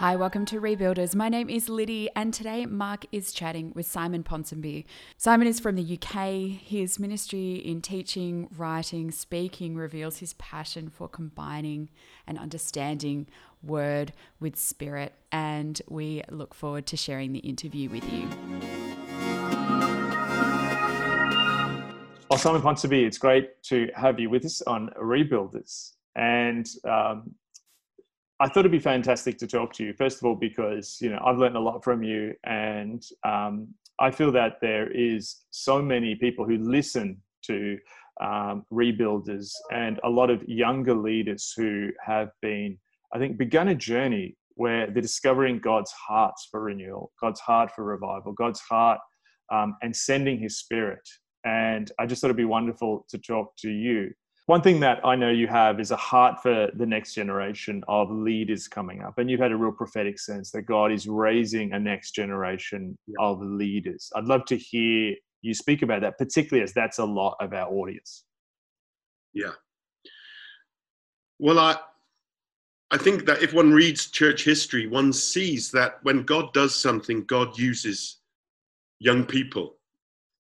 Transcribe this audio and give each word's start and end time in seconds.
Hi, 0.00 0.16
welcome 0.16 0.46
to 0.46 0.62
Rebuilders. 0.62 1.14
My 1.14 1.28
name 1.28 1.50
is 1.50 1.68
Liddy, 1.68 2.08
and 2.16 2.32
today 2.32 2.64
Mark 2.64 3.04
is 3.12 3.34
chatting 3.34 3.70
with 3.74 3.84
Simon 3.84 4.24
Ponsonby. 4.24 4.86
Simon 5.18 5.46
is 5.46 5.60
from 5.60 5.76
the 5.76 5.98
UK. 5.98 6.58
His 6.58 6.98
ministry 6.98 7.56
in 7.56 7.82
teaching, 7.82 8.48
writing, 8.56 9.10
speaking 9.10 9.74
reveals 9.74 10.20
his 10.20 10.32
passion 10.32 10.88
for 10.88 11.06
combining 11.06 11.90
and 12.26 12.38
understanding 12.38 13.26
word 13.62 14.14
with 14.40 14.56
spirit, 14.56 15.12
and 15.32 15.82
we 15.86 16.22
look 16.30 16.54
forward 16.54 16.86
to 16.86 16.96
sharing 16.96 17.34
the 17.34 17.40
interview 17.40 17.90
with 17.90 18.10
you. 18.10 18.26
Well, 22.30 22.38
Simon 22.38 22.62
Ponsonby, 22.62 23.04
it's 23.04 23.18
great 23.18 23.62
to 23.64 23.90
have 23.94 24.18
you 24.18 24.30
with 24.30 24.46
us 24.46 24.62
on 24.62 24.88
Rebuilders. 24.98 25.92
And 26.16 26.66
um, 26.84 27.34
I 28.40 28.48
thought 28.48 28.60
it'd 28.60 28.72
be 28.72 28.78
fantastic 28.78 29.36
to 29.38 29.46
talk 29.46 29.74
to 29.74 29.84
you. 29.84 29.92
First 29.92 30.18
of 30.18 30.24
all, 30.24 30.34
because 30.34 30.96
you 31.00 31.10
know 31.10 31.20
I've 31.24 31.36
learned 31.36 31.56
a 31.56 31.60
lot 31.60 31.84
from 31.84 32.02
you, 32.02 32.34
and 32.44 33.04
um, 33.22 33.68
I 33.98 34.10
feel 34.10 34.32
that 34.32 34.54
there 34.62 34.90
is 34.90 35.36
so 35.50 35.82
many 35.82 36.14
people 36.14 36.46
who 36.46 36.56
listen 36.56 37.18
to 37.44 37.78
um, 38.22 38.64
rebuilders 38.72 39.52
and 39.72 40.00
a 40.04 40.08
lot 40.08 40.30
of 40.30 40.42
younger 40.48 40.94
leaders 40.94 41.52
who 41.54 41.90
have 42.04 42.30
been, 42.40 42.78
I 43.14 43.18
think, 43.18 43.36
begun 43.36 43.68
a 43.68 43.74
journey 43.74 44.36
where 44.54 44.90
they're 44.90 45.02
discovering 45.02 45.58
God's 45.58 45.92
heart 45.92 46.34
for 46.50 46.62
renewal, 46.62 47.12
God's 47.20 47.40
heart 47.40 47.70
for 47.76 47.84
revival, 47.84 48.32
God's 48.32 48.60
heart, 48.60 49.00
um, 49.52 49.76
and 49.82 49.94
sending 49.94 50.38
His 50.38 50.58
Spirit. 50.58 51.06
And 51.44 51.92
I 51.98 52.06
just 52.06 52.22
thought 52.22 52.28
it'd 52.28 52.36
be 52.38 52.44
wonderful 52.44 53.04
to 53.10 53.18
talk 53.18 53.54
to 53.58 53.70
you 53.70 54.12
one 54.50 54.62
thing 54.62 54.80
that 54.80 54.98
I 55.04 55.14
know 55.14 55.30
you 55.30 55.46
have 55.46 55.78
is 55.78 55.92
a 55.92 55.96
heart 55.96 56.42
for 56.42 56.70
the 56.74 56.84
next 56.84 57.14
generation 57.14 57.84
of 57.86 58.10
leaders 58.10 58.66
coming 58.66 59.00
up. 59.00 59.16
And 59.18 59.30
you've 59.30 59.38
had 59.38 59.52
a 59.52 59.56
real 59.56 59.70
prophetic 59.70 60.18
sense 60.18 60.50
that 60.50 60.62
God 60.62 60.90
is 60.90 61.06
raising 61.06 61.72
a 61.72 61.78
next 61.78 62.16
generation 62.16 62.98
yeah. 63.06 63.14
of 63.20 63.40
leaders. 63.40 64.10
I'd 64.16 64.24
love 64.24 64.44
to 64.46 64.56
hear 64.56 65.14
you 65.42 65.54
speak 65.54 65.82
about 65.82 66.00
that, 66.00 66.18
particularly 66.18 66.64
as 66.64 66.72
that's 66.72 66.98
a 66.98 67.04
lot 67.04 67.36
of 67.38 67.52
our 67.52 67.70
audience. 67.70 68.24
Yeah. 69.32 69.52
Well, 71.38 71.60
I, 71.60 71.76
I 72.90 72.96
think 72.96 73.26
that 73.26 73.44
if 73.44 73.52
one 73.54 73.70
reads 73.70 74.10
church 74.10 74.42
history, 74.44 74.88
one 74.88 75.12
sees 75.12 75.70
that 75.70 76.00
when 76.02 76.24
God 76.24 76.52
does 76.52 76.74
something, 76.74 77.22
God 77.22 77.56
uses 77.56 78.16
young 78.98 79.24
people. 79.26 79.76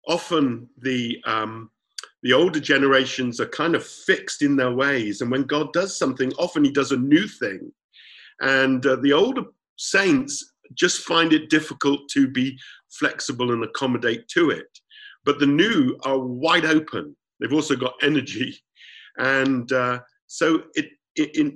Often 0.06 0.70
the 0.78 1.22
um, 1.26 1.70
the 2.22 2.32
older 2.32 2.60
generations 2.60 3.40
are 3.40 3.48
kind 3.48 3.74
of 3.74 3.86
fixed 3.86 4.42
in 4.42 4.56
their 4.56 4.72
ways. 4.72 5.20
And 5.20 5.30
when 5.30 5.44
God 5.44 5.72
does 5.72 5.96
something, 5.96 6.32
often 6.38 6.64
He 6.64 6.70
does 6.70 6.92
a 6.92 6.96
new 6.96 7.28
thing. 7.28 7.72
And 8.40 8.84
uh, 8.86 8.96
the 8.96 9.12
older 9.12 9.42
saints 9.76 10.52
just 10.74 11.02
find 11.02 11.32
it 11.32 11.50
difficult 11.50 12.08
to 12.10 12.28
be 12.28 12.58
flexible 12.90 13.52
and 13.52 13.64
accommodate 13.64 14.28
to 14.28 14.50
it. 14.50 14.66
But 15.24 15.38
the 15.38 15.46
new 15.46 15.96
are 16.04 16.18
wide 16.18 16.64
open. 16.64 17.16
They've 17.40 17.52
also 17.52 17.76
got 17.76 17.94
energy. 18.02 18.56
And 19.18 19.70
uh, 19.72 20.00
so 20.26 20.62
it, 20.74 20.86
it, 21.16 21.30
it, 21.34 21.54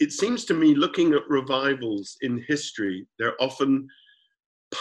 it 0.00 0.12
seems 0.12 0.44
to 0.46 0.54
me, 0.54 0.74
looking 0.74 1.12
at 1.12 1.28
revivals 1.28 2.16
in 2.22 2.44
history, 2.48 3.06
they're 3.18 3.40
often 3.40 3.88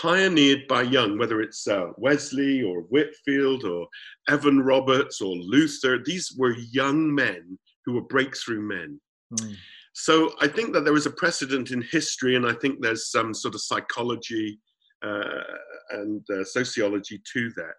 pioneered 0.01 0.67
by 0.67 0.81
young, 0.81 1.17
whether 1.17 1.41
it's 1.41 1.67
uh, 1.67 1.87
Wesley 1.97 2.63
or 2.63 2.81
Whitefield 2.81 3.63
or 3.63 3.87
Evan 4.27 4.59
Roberts 4.59 5.21
or 5.21 5.35
Luther. 5.35 5.99
These 6.03 6.35
were 6.37 6.55
young 6.71 7.13
men 7.13 7.57
who 7.85 7.93
were 7.93 8.01
breakthrough 8.01 8.61
men. 8.61 8.99
Mm. 9.39 9.55
So 9.93 10.33
I 10.41 10.47
think 10.47 10.73
that 10.73 10.85
there 10.85 10.95
is 10.95 11.05
a 11.05 11.11
precedent 11.11 11.71
in 11.71 11.81
history, 11.81 12.35
and 12.35 12.45
I 12.47 12.53
think 12.53 12.81
there's 12.81 13.11
some 13.11 13.33
sort 13.33 13.53
of 13.53 13.61
psychology 13.61 14.59
uh, 15.05 15.43
and 15.91 16.21
uh, 16.31 16.43
sociology 16.43 17.21
to 17.33 17.51
that. 17.55 17.75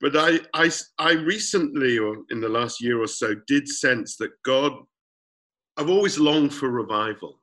But 0.00 0.16
I, 0.16 0.40
I, 0.54 0.70
I 0.98 1.12
recently, 1.12 1.98
or 1.98 2.16
in 2.30 2.40
the 2.40 2.48
last 2.48 2.82
year 2.82 3.02
or 3.02 3.06
so, 3.06 3.34
did 3.46 3.68
sense 3.68 4.16
that 4.16 4.30
God, 4.44 4.72
I've 5.76 5.90
always 5.90 6.18
longed 6.18 6.54
for 6.54 6.70
revival. 6.70 7.39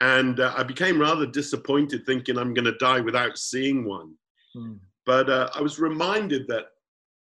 And 0.00 0.40
uh, 0.40 0.52
I 0.56 0.62
became 0.62 1.00
rather 1.00 1.26
disappointed 1.26 2.04
thinking 2.04 2.38
I'm 2.38 2.54
going 2.54 2.64
to 2.64 2.76
die 2.78 3.00
without 3.00 3.38
seeing 3.38 3.84
one. 3.84 4.14
Mm. 4.56 4.78
But 5.06 5.30
uh, 5.30 5.50
I 5.54 5.60
was 5.60 5.78
reminded 5.78 6.46
that 6.48 6.66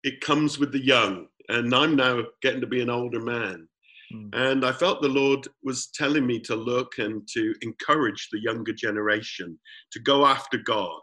it 0.02 0.20
comes 0.20 0.58
with 0.58 0.72
the 0.72 0.84
young, 0.84 1.26
and 1.48 1.74
I'm 1.74 1.96
now 1.96 2.22
getting 2.42 2.60
to 2.60 2.66
be 2.66 2.82
an 2.82 2.90
older 2.90 3.20
man. 3.20 3.68
Mm. 4.12 4.30
And 4.32 4.64
I 4.64 4.72
felt 4.72 5.02
the 5.02 5.08
Lord 5.08 5.46
was 5.62 5.88
telling 5.88 6.26
me 6.26 6.40
to 6.40 6.54
look 6.54 6.98
and 6.98 7.26
to 7.32 7.54
encourage 7.62 8.28
the 8.30 8.40
younger 8.40 8.72
generation 8.72 9.58
to 9.92 10.00
go 10.00 10.26
after 10.26 10.58
God 10.58 11.00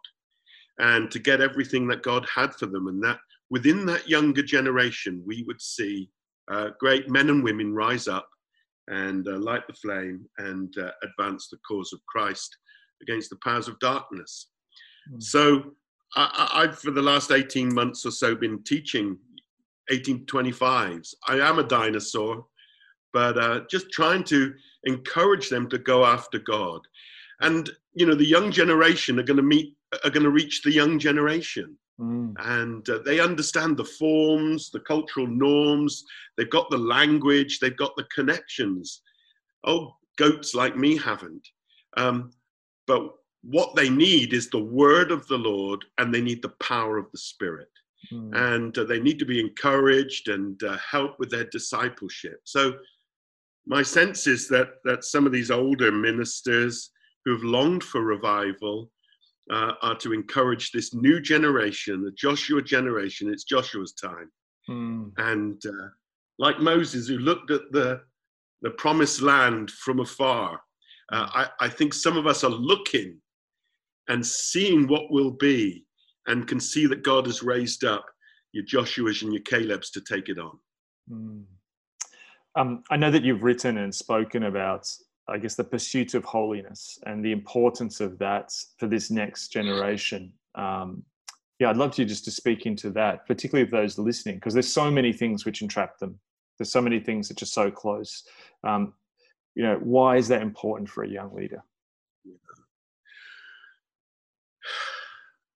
and 0.80 1.12
to 1.12 1.20
get 1.20 1.42
everything 1.42 1.88
that 1.88 2.04
God 2.04 2.26
had 2.34 2.54
for 2.56 2.66
them. 2.66 2.88
And 2.88 3.04
that 3.04 3.20
within 3.50 3.86
that 3.88 4.10
younger 4.10 4.44
generation, 4.44 5.24
we 5.26 5.44
would 5.48 5.62
see 5.62 6.10
uh, 6.52 6.70
great 6.80 7.10
men 7.10 7.30
and 7.30 7.44
women 7.44 7.74
rise 7.74 8.08
up 8.08 8.28
and 8.91 9.28
uh, 9.28 9.40
light 9.40 9.66
the 9.68 9.74
flame 9.74 10.25
and 10.38 10.74
uh, 10.78 10.91
advance 11.03 11.47
the 11.47 11.57
cause 11.68 11.94
of 11.94 12.06
Christ 12.06 12.56
against 13.02 13.29
the 13.29 13.38
powers 13.44 13.68
of 13.68 13.79
darkness. 13.79 14.50
Mm. 15.12 15.24
So, 15.24 15.63
I, 16.13 16.66
have 16.66 16.78
for 16.78 16.91
the 16.91 17.01
last 17.01 17.31
18 17.31 17.74
months 17.74 18.06
or 18.06 18.12
so 18.12 18.35
been 18.35 18.62
teaching 18.63 19.18
1825s. 19.90 21.13
I 21.25 21.35
am 21.35 21.57
a 21.57 21.63
dinosaur, 21.63 22.46
but 23.13 23.38
uh, 23.38 23.62
just 23.69 23.90
trying 23.91 24.25
to 24.25 24.53
encourage 24.84 25.47
them 25.47 25.69
to 25.69 25.78
go 25.78 26.06
after 26.06 26.38
God. 26.38 26.81
And 27.40 27.69
you 27.94 28.06
know, 28.06 28.16
the 28.16 28.25
young 28.25 28.51
generation 28.51 29.19
are 29.19 29.24
going 29.24 29.38
to 29.38 29.44
meet, 29.44 29.75
are 30.03 30.09
going 30.09 30.24
to 30.24 30.30
reach 30.30 30.63
the 30.63 30.72
young 30.72 31.00
generation. 31.00 31.78
Mm. 32.01 32.34
And 32.39 32.89
uh, 32.89 33.00
they 33.06 33.19
understand 33.19 33.78
the 33.78 33.85
forms, 33.85 34.72
the 34.72 34.79
cultural 34.79 35.28
norms, 35.28 36.03
they've 36.38 36.50
got 36.50 36.69
the 36.69 36.78
language, 36.78 37.59
they've 37.59 37.78
got 37.78 37.95
the 37.95 38.07
connections. 38.16 39.01
Oh, 39.66 39.95
goats 40.17 40.56
like 40.56 40.75
me 40.75 40.97
haven't. 40.97 41.47
Um, 41.97 42.31
but 42.88 43.12
what 43.44 43.75
they 43.75 43.89
need 43.89 44.34
is 44.34 44.50
the 44.50 44.63
word 44.63 45.12
of 45.12 45.28
the 45.28 45.38
Lord 45.38 45.85
and 45.97 46.13
they 46.13 46.22
need 46.22 46.41
the 46.41 46.53
power 46.62 46.97
of 46.97 47.12
the 47.12 47.17
Spirit. 47.17 47.69
Mm. 48.12 48.56
And 48.56 48.78
uh, 48.78 48.83
they 48.85 49.00
need 49.00 49.19
to 49.19 49.25
be 49.25 49.39
encouraged 49.39 50.29
and 50.29 50.62
uh, 50.63 50.78
help 50.78 51.19
with 51.19 51.29
their 51.29 51.45
discipleship. 51.45 52.39
So, 52.45 52.73
my 53.68 53.83
sense 53.83 54.25
is 54.25 54.47
that, 54.47 54.69
that 54.85 55.03
some 55.03 55.28
of 55.28 55.31
these 55.31 55.51
older 55.51 55.91
ministers 55.91 56.89
who've 57.23 57.44
longed 57.44 57.83
for 57.83 58.01
revival 58.01 58.89
uh, 59.51 59.73
are 59.81 59.95
to 59.97 60.13
encourage 60.13 60.72
this 60.72 60.94
new 60.94 61.19
generation, 61.19 62.03
the 62.03 62.12
Joshua 62.12 62.62
generation. 62.62 63.31
It's 63.31 63.44
Joshua's 63.44 63.94
time. 63.94 64.31
Mm. 64.69 65.12
And 65.17 65.62
uh, 65.66 65.89
like 66.39 66.59
Moses, 66.59 67.07
who 67.07 67.17
looked 67.17 67.51
at 67.51 67.62
the, 67.72 68.01
the 68.62 68.72
promised 68.72 69.22
land 69.22 69.69
from 69.72 70.00
afar, 70.00 70.59
uh, 71.12 71.28
I, 71.34 71.47
I 71.59 71.69
think 71.69 71.94
some 71.94 72.17
of 72.17 72.28
us 72.28 72.44
are 72.44 72.50
looking 72.50 73.17
and 74.07 74.25
seeing 74.25 74.88
what 74.88 75.12
will 75.12 75.31
be 75.31 75.85
and 76.28 76.47
can 76.47 76.59
see 76.59 76.85
that 76.88 77.03
God 77.03 77.25
has 77.25 77.44
raised 77.44 77.83
up 77.83 78.06
your 78.53 78.63
Joshuas 78.63 79.23
and 79.23 79.33
your 79.33 79.44
Calebs 79.44 79.91
to 79.91 80.01
take 80.01 80.29
it 80.29 80.39
on. 80.39 80.57
Mm. 81.12 81.44
Um, 82.57 82.83
I 82.89 82.97
know 82.97 83.12
that 83.12 83.23
you've 83.23 83.44
written 83.44 83.78
and 83.78 83.94
spoken 83.94 84.44
about 84.44 84.85
I 85.28 85.38
guess, 85.38 85.56
the 85.56 85.64
pursuit 85.64 86.14
of 86.14 86.26
holiness 86.26 87.00
and 87.06 87.24
the 87.24 87.32
importance 87.32 88.00
of 88.00 88.18
that 88.20 88.52
for 88.78 88.88
this 88.88 89.12
next 89.12 89.50
generation. 89.50 90.34
Um, 90.56 91.04
yeah, 91.59 91.70
I'd 91.70 91.78
love 91.78 91.98
you 91.98 92.06
just 92.06 92.26
to 92.26 92.32
speak 92.32 92.66
into 92.66 92.90
that, 92.92 93.28
particularly 93.28 93.63
of 93.63 93.72
those 93.72 93.98
listening, 94.00 94.36
because 94.36 94.54
there's 94.54 94.72
so 94.72 94.90
many 94.90 95.13
things 95.13 95.45
which 95.45 95.62
entrap 95.62 96.00
them. 96.00 96.19
There's 96.57 96.72
so 96.72 96.81
many 96.81 97.00
things 97.00 97.28
that 97.28 97.42
are 97.42 97.45
so 97.45 97.69
close. 97.69 98.24
Um, 98.63 98.94
you 99.56 99.63
know, 99.63 99.75
why 99.75 100.18
is 100.18 100.28
that 100.30 100.42
important 100.42 100.90
for 100.90 101.04
a 101.04 101.10
young 101.10 101.34
leader? 101.34 101.63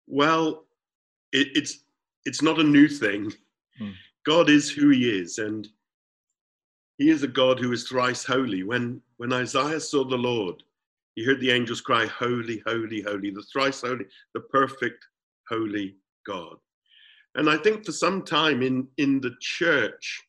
Well, 0.07 0.66
it, 1.31 1.48
it's 1.56 1.80
it's 2.25 2.44
not 2.44 2.60
a 2.60 2.63
new 2.63 2.88
thing. 2.88 3.34
Hmm. 3.80 3.89
God 4.24 4.51
is 4.51 4.69
who 4.69 4.89
He 4.89 5.10
is, 5.10 5.39
and 5.39 5.68
he 6.97 7.09
is 7.09 7.24
a 7.24 7.27
God 7.27 7.59
who 7.59 7.71
is 7.71 7.88
thrice 7.88 8.24
holy. 8.24 8.63
When, 8.63 9.01
when 9.18 9.33
Isaiah 9.33 9.80
saw 9.80 10.03
the 10.03 10.18
Lord, 10.18 10.63
he 11.15 11.24
heard 11.24 11.39
the 11.39 11.51
angels 11.51 11.81
cry, 11.81 12.06
Holy, 12.06 12.62
holy, 12.65 13.01
holy, 13.01 13.31
the 13.31 13.45
thrice 13.51 13.81
holy, 13.81 14.06
the 14.33 14.42
perfect, 14.42 15.06
holy 15.50 15.95
God. 16.25 16.56
And 17.36 17.50
I 17.50 17.57
think 17.57 17.86
for 17.86 17.92
some 17.92 18.24
time 18.24 18.62
in, 18.62 18.88
in 18.97 19.19
the 19.19 19.36
church, 19.42 20.24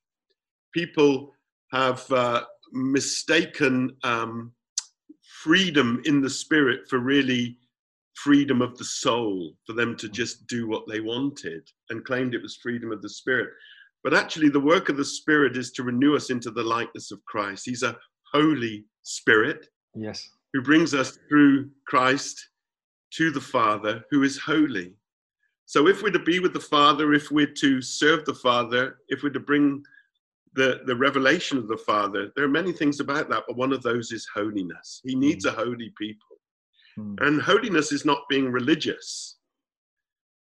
people 0.72 1.32
have 1.72 2.10
uh, 2.10 2.44
mistaken 2.72 3.96
um, 4.02 4.52
freedom 5.42 6.02
in 6.04 6.20
the 6.20 6.30
spirit 6.30 6.88
for 6.88 6.98
really 6.98 7.58
freedom 8.14 8.62
of 8.62 8.76
the 8.78 8.84
soul, 8.84 9.52
for 9.66 9.72
them 9.72 9.96
to 9.96 10.08
just 10.08 10.46
do 10.46 10.66
what 10.66 10.84
they 10.88 11.00
wanted, 11.00 11.68
and 11.90 12.04
claimed 12.04 12.34
it 12.34 12.42
was 12.42 12.56
freedom 12.56 12.90
of 12.90 13.02
the 13.02 13.08
spirit. 13.08 13.50
But 14.06 14.14
actually, 14.14 14.50
the 14.50 14.60
work 14.60 14.88
of 14.88 14.96
the 14.96 15.04
Spirit 15.04 15.56
is 15.56 15.72
to 15.72 15.82
renew 15.82 16.14
us 16.14 16.30
into 16.30 16.52
the 16.52 16.62
likeness 16.62 17.10
of 17.10 17.24
Christ. 17.24 17.64
He's 17.66 17.82
a 17.82 17.96
Holy 18.32 18.84
Spirit. 19.02 19.66
Yes. 19.96 20.28
who 20.52 20.62
brings 20.62 20.94
us 20.94 21.18
through 21.28 21.68
Christ 21.88 22.50
to 23.14 23.30
the 23.30 23.40
Father, 23.40 24.04
who 24.10 24.22
is 24.22 24.38
holy. 24.38 24.94
So 25.64 25.88
if 25.88 26.02
we're 26.02 26.10
to 26.10 26.18
be 26.18 26.38
with 26.38 26.52
the 26.52 26.60
Father, 26.60 27.14
if 27.14 27.30
we're 27.30 27.52
to 27.54 27.82
serve 27.82 28.24
the 28.24 28.34
Father, 28.34 28.98
if 29.08 29.22
we're 29.22 29.30
to 29.30 29.40
bring 29.40 29.82
the, 30.54 30.82
the 30.86 30.94
revelation 30.94 31.58
of 31.58 31.66
the 31.66 31.76
Father, 31.76 32.30
there 32.36 32.44
are 32.44 32.48
many 32.48 32.72
things 32.72 33.00
about 33.00 33.28
that, 33.30 33.44
but 33.48 33.56
one 33.56 33.72
of 33.72 33.82
those 33.82 34.12
is 34.12 34.28
holiness. 34.32 35.00
He 35.04 35.14
needs 35.14 35.44
mm. 35.44 35.52
a 35.52 35.56
holy 35.56 35.92
people. 35.98 36.36
Mm. 36.98 37.26
And 37.26 37.42
holiness 37.42 37.90
is 37.90 38.04
not 38.04 38.28
being 38.30 38.52
religious, 38.52 39.38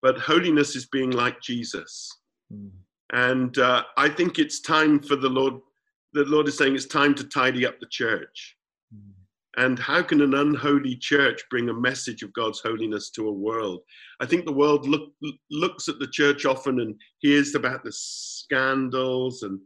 but 0.02 0.18
holiness 0.18 0.74
is 0.74 0.86
being 0.86 1.12
like 1.12 1.40
Jesus. 1.40 2.10
Mm. 2.52 2.70
And 3.12 3.56
uh, 3.58 3.84
I 3.96 4.08
think 4.08 4.38
it's 4.38 4.60
time 4.60 5.00
for 5.00 5.16
the 5.16 5.28
Lord, 5.28 5.54
the 6.12 6.24
Lord 6.24 6.48
is 6.48 6.56
saying 6.56 6.74
it's 6.74 6.86
time 6.86 7.14
to 7.16 7.24
tidy 7.24 7.66
up 7.66 7.78
the 7.78 7.86
church. 7.90 8.56
Mm. 8.94 9.12
And 9.58 9.78
how 9.78 10.02
can 10.02 10.22
an 10.22 10.34
unholy 10.34 10.96
church 10.96 11.42
bring 11.50 11.68
a 11.68 11.74
message 11.74 12.22
of 12.22 12.32
God's 12.32 12.60
holiness 12.60 13.10
to 13.10 13.28
a 13.28 13.32
world? 13.32 13.80
I 14.20 14.26
think 14.26 14.46
the 14.46 14.52
world 14.52 14.88
look, 14.88 15.10
looks 15.50 15.88
at 15.88 15.98
the 15.98 16.06
church 16.06 16.46
often 16.46 16.80
and 16.80 16.94
hears 17.18 17.54
about 17.54 17.84
the 17.84 17.92
scandals 17.92 19.42
and 19.42 19.60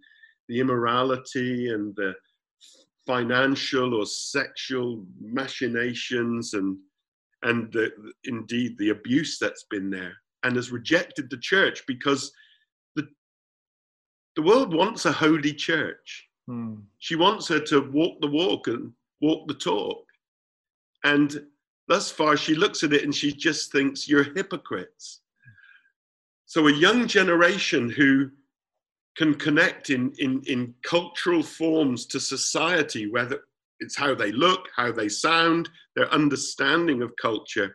the 0.48 0.58
immorality 0.58 1.68
and 1.68 1.94
the 1.94 2.14
financial 3.06 3.94
or 3.94 4.06
sexual 4.06 5.04
machinations 5.20 6.54
and 6.54 6.76
and 7.42 7.70
the, 7.72 7.92
indeed 8.24 8.76
the 8.78 8.88
abuse 8.88 9.38
that's 9.38 9.64
been 9.70 9.90
there 9.90 10.14
and 10.42 10.56
has 10.56 10.72
rejected 10.72 11.30
the 11.30 11.38
church 11.38 11.82
because 11.86 12.32
the 14.36 14.42
world 14.42 14.72
wants 14.72 15.06
a 15.06 15.12
holy 15.12 15.52
church. 15.52 16.28
Hmm. 16.46 16.74
she 16.98 17.16
wants 17.16 17.48
her 17.48 17.58
to 17.58 17.90
walk 17.90 18.20
the 18.20 18.28
walk 18.28 18.68
and 18.68 18.92
walk 19.20 19.48
the 19.48 19.54
talk. 19.54 20.04
And 21.02 21.44
thus 21.88 22.10
far 22.10 22.36
she 22.36 22.54
looks 22.54 22.84
at 22.84 22.92
it 22.92 23.02
and 23.02 23.12
she 23.12 23.32
just 23.32 23.72
thinks 23.72 24.08
you're 24.08 24.32
hypocrites. 24.34 25.22
So 26.44 26.68
a 26.68 26.72
young 26.72 27.08
generation 27.08 27.90
who 27.90 28.30
can 29.16 29.34
connect 29.34 29.90
in, 29.90 30.12
in, 30.18 30.40
in 30.46 30.74
cultural 30.84 31.42
forms 31.42 32.06
to 32.06 32.20
society, 32.20 33.10
whether 33.10 33.40
it's 33.80 33.96
how 33.96 34.14
they 34.14 34.30
look, 34.30 34.68
how 34.76 34.92
they 34.92 35.08
sound, 35.08 35.68
their 35.96 36.12
understanding 36.12 37.02
of 37.02 37.12
culture, 37.20 37.74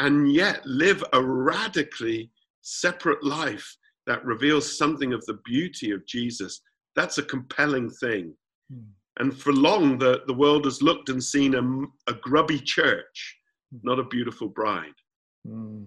and 0.00 0.32
yet 0.32 0.64
live 0.66 1.02
a 1.14 1.22
radically 1.22 2.30
separate 2.60 3.24
life 3.24 3.76
that 4.06 4.24
reveals 4.24 4.78
something 4.78 5.12
of 5.12 5.24
the 5.26 5.38
beauty 5.44 5.90
of 5.90 6.06
Jesus. 6.06 6.60
That's 6.96 7.18
a 7.18 7.22
compelling 7.22 7.90
thing. 7.90 8.34
Mm. 8.72 8.84
And 9.18 9.36
for 9.36 9.52
long, 9.52 9.98
the, 9.98 10.22
the 10.26 10.34
world 10.34 10.64
has 10.64 10.82
looked 10.82 11.08
and 11.08 11.22
seen 11.22 11.54
a, 11.54 12.10
a 12.10 12.14
grubby 12.14 12.58
church, 12.58 13.38
mm. 13.74 13.80
not 13.82 13.98
a 13.98 14.04
beautiful 14.04 14.48
bride. 14.48 14.94
Mm. 15.46 15.86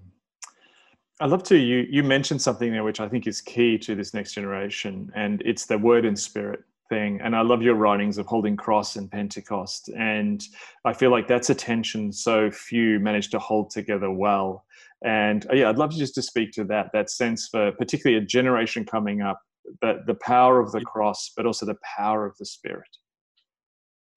I'd 1.21 1.29
love 1.29 1.43
to. 1.43 1.57
You 1.57 1.87
you 1.89 2.03
mentioned 2.03 2.41
something 2.41 2.71
there 2.71 2.83
which 2.83 2.99
I 2.99 3.07
think 3.07 3.25
is 3.25 3.39
key 3.39 3.77
to 3.79 3.95
this 3.95 4.13
next 4.13 4.33
generation, 4.33 5.11
and 5.15 5.41
it's 5.45 5.65
the 5.65 5.77
word 5.77 6.03
and 6.03 6.19
spirit 6.19 6.63
thing. 6.89 7.21
And 7.21 7.35
I 7.35 7.41
love 7.41 7.61
your 7.61 7.75
writings 7.75 8.17
of 8.17 8.25
holding 8.25 8.57
cross 8.57 8.97
and 8.97 9.09
Pentecost, 9.09 9.89
and 9.97 10.45
I 10.83 10.91
feel 10.91 11.11
like 11.11 11.27
that's 11.27 11.49
a 11.49 11.55
tension 11.55 12.11
so 12.11 12.51
few 12.51 12.99
manage 12.99 13.29
to 13.29 13.39
hold 13.39 13.69
together 13.69 14.11
well. 14.11 14.64
And 15.03 15.45
uh, 15.51 15.55
yeah, 15.55 15.69
I'd 15.69 15.77
love 15.77 15.91
to 15.91 15.97
just 15.97 16.15
to 16.15 16.21
speak 16.21 16.51
to 16.53 16.63
that 16.65 16.89
that 16.93 17.09
sense 17.09 17.49
for 17.51 17.71
particularly 17.73 18.23
a 18.23 18.25
generation 18.25 18.85
coming 18.85 19.21
up, 19.21 19.39
that 19.81 20.05
the 20.07 20.15
power 20.15 20.59
of 20.59 20.71
the 20.71 20.81
cross, 20.81 21.31
but 21.35 21.45
also 21.45 21.65
the 21.65 21.77
power 21.97 22.25
of 22.25 22.35
the 22.37 22.45
spirit. 22.45 22.89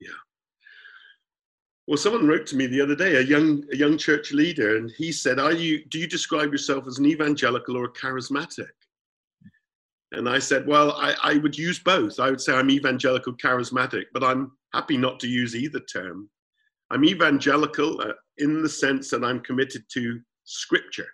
Yeah. 0.00 0.10
Well, 1.86 1.96
someone 1.96 2.26
wrote 2.26 2.46
to 2.48 2.56
me 2.56 2.66
the 2.66 2.80
other 2.80 2.94
day, 2.94 3.16
a 3.16 3.22
young 3.22 3.64
a 3.72 3.76
young 3.76 3.98
church 3.98 4.32
leader, 4.32 4.76
and 4.76 4.90
he 4.96 5.10
said, 5.10 5.38
"Are 5.38 5.52
you? 5.52 5.84
Do 5.86 5.98
you 5.98 6.06
describe 6.06 6.52
yourself 6.52 6.86
as 6.86 6.98
an 6.98 7.06
evangelical 7.06 7.76
or 7.76 7.84
a 7.84 7.92
charismatic?" 7.92 8.68
And 10.12 10.28
I 10.28 10.38
said, 10.38 10.66
"Well, 10.66 10.92
I, 10.92 11.14
I 11.22 11.38
would 11.38 11.56
use 11.58 11.78
both. 11.78 12.20
I 12.20 12.30
would 12.30 12.40
say 12.40 12.54
I'm 12.54 12.70
evangelical, 12.70 13.34
charismatic, 13.34 14.04
but 14.12 14.22
I'm 14.22 14.52
happy 14.72 14.96
not 14.96 15.18
to 15.20 15.28
use 15.28 15.56
either 15.56 15.80
term. 15.80 16.28
I'm 16.90 17.04
evangelical 17.04 18.00
uh, 18.00 18.12
in 18.38 18.62
the 18.62 18.68
sense 18.68 19.10
that 19.10 19.24
I'm 19.24 19.40
committed 19.40 19.84
to 19.92 20.20
Scripture. 20.48 21.08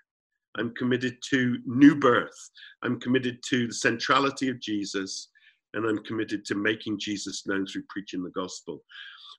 I'm 0.56 0.72
committed 0.74 1.16
to 1.30 1.58
new 1.66 1.96
birth. 1.96 2.50
I'm 2.82 3.00
committed 3.00 3.38
to 3.50 3.66
the 3.66 3.74
centrality 3.74 4.48
of 4.48 4.60
Jesus, 4.60 5.30
and 5.74 5.84
I'm 5.84 6.04
committed 6.04 6.44
to 6.46 6.54
making 6.54 7.00
Jesus 7.00 7.46
known 7.46 7.66
through 7.66 7.84
preaching 7.88 8.22
the 8.22 8.30
gospel." 8.30 8.84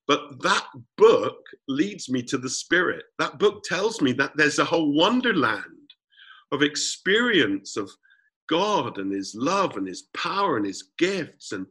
But 0.08 0.42
that 0.44 0.68
book 0.98 1.38
leads 1.68 2.10
me 2.10 2.22
to 2.24 2.38
the 2.38 2.50
Spirit. 2.50 3.06
That 3.18 3.40
book 3.40 3.64
tells 3.64 4.02
me 4.02 4.12
that 4.14 4.34
there's 4.36 4.60
a 4.60 4.66
whole 4.66 4.94
wonderland 4.94 5.66
of 6.52 6.62
experience 6.62 7.76
of 7.76 7.90
God 8.48 8.98
and 8.98 9.12
His 9.12 9.34
love 9.36 9.78
and 9.78 9.88
His 9.88 10.04
power 10.14 10.58
and 10.58 10.66
His 10.66 10.92
gifts 10.98 11.54
and 11.54 11.66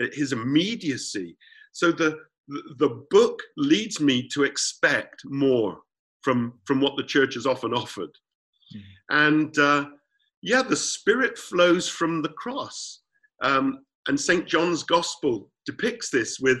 uh, 0.00 0.06
His 0.12 0.32
immediacy. 0.32 1.36
So 1.72 1.92
the, 1.92 2.18
the 2.48 3.04
book 3.10 3.40
leads 3.56 4.00
me 4.00 4.26
to 4.28 4.44
expect 4.44 5.22
more 5.24 5.78
from, 6.26 6.54
from 6.64 6.80
what 6.80 6.96
the 6.96 7.04
church 7.04 7.34
has 7.34 7.46
often 7.46 7.72
offered. 7.72 8.10
Mm. 8.74 8.82
And 9.10 9.58
uh, 9.58 9.84
yeah, 10.42 10.60
the 10.60 10.74
Spirit 10.74 11.38
flows 11.38 11.88
from 11.88 12.20
the 12.20 12.30
cross. 12.30 13.02
Um, 13.42 13.84
and 14.08 14.18
St. 14.18 14.44
John's 14.44 14.82
Gospel 14.82 15.52
depicts 15.66 16.10
this 16.10 16.40
with 16.40 16.58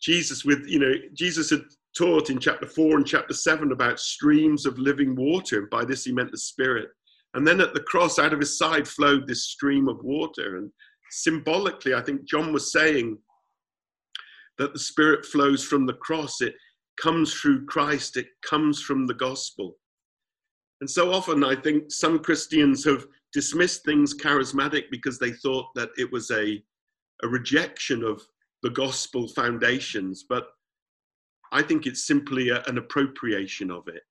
Jesus 0.00 0.42
with, 0.42 0.66
you 0.66 0.78
know, 0.78 0.94
Jesus 1.12 1.50
had 1.50 1.64
taught 1.98 2.30
in 2.30 2.38
chapter 2.38 2.66
four 2.66 2.96
and 2.96 3.06
chapter 3.06 3.34
seven 3.34 3.72
about 3.72 4.00
streams 4.00 4.64
of 4.64 4.78
living 4.78 5.14
water. 5.14 5.58
And 5.58 5.68
by 5.68 5.84
this 5.84 6.04
he 6.04 6.12
meant 6.12 6.30
the 6.30 6.38
Spirit. 6.38 6.88
And 7.34 7.46
then 7.46 7.60
at 7.60 7.74
the 7.74 7.80
cross, 7.80 8.18
out 8.18 8.32
of 8.32 8.40
his 8.40 8.56
side 8.56 8.88
flowed 8.88 9.28
this 9.28 9.44
stream 9.44 9.86
of 9.88 10.02
water. 10.02 10.56
And 10.56 10.70
symbolically, 11.10 11.92
I 11.92 12.00
think 12.00 12.26
John 12.26 12.54
was 12.54 12.72
saying 12.72 13.18
that 14.56 14.72
the 14.72 14.78
Spirit 14.78 15.26
flows 15.26 15.62
from 15.62 15.84
the 15.84 15.92
cross. 15.92 16.40
It 16.40 16.54
comes 17.00 17.34
through 17.34 17.66
Christ, 17.66 18.16
it 18.16 18.28
comes 18.42 18.82
from 18.82 19.06
the 19.06 19.14
gospel. 19.14 19.76
And 20.80 20.88
so 20.88 21.12
often, 21.12 21.42
I 21.44 21.56
think 21.56 21.90
some 21.90 22.20
Christians 22.20 22.84
have 22.84 23.06
dismissed 23.32 23.84
things 23.84 24.14
charismatic 24.14 24.84
because 24.90 25.18
they 25.18 25.32
thought 25.32 25.66
that 25.74 25.90
it 25.96 26.10
was 26.10 26.30
a, 26.30 26.62
a 27.22 27.28
rejection 27.28 28.04
of 28.04 28.22
the 28.62 28.70
gospel 28.70 29.28
foundations, 29.28 30.24
but 30.28 30.48
I 31.52 31.62
think 31.62 31.86
it's 31.86 32.06
simply 32.06 32.50
a, 32.50 32.62
an 32.64 32.78
appropriation 32.78 33.70
of 33.70 33.88
it. 33.88 34.02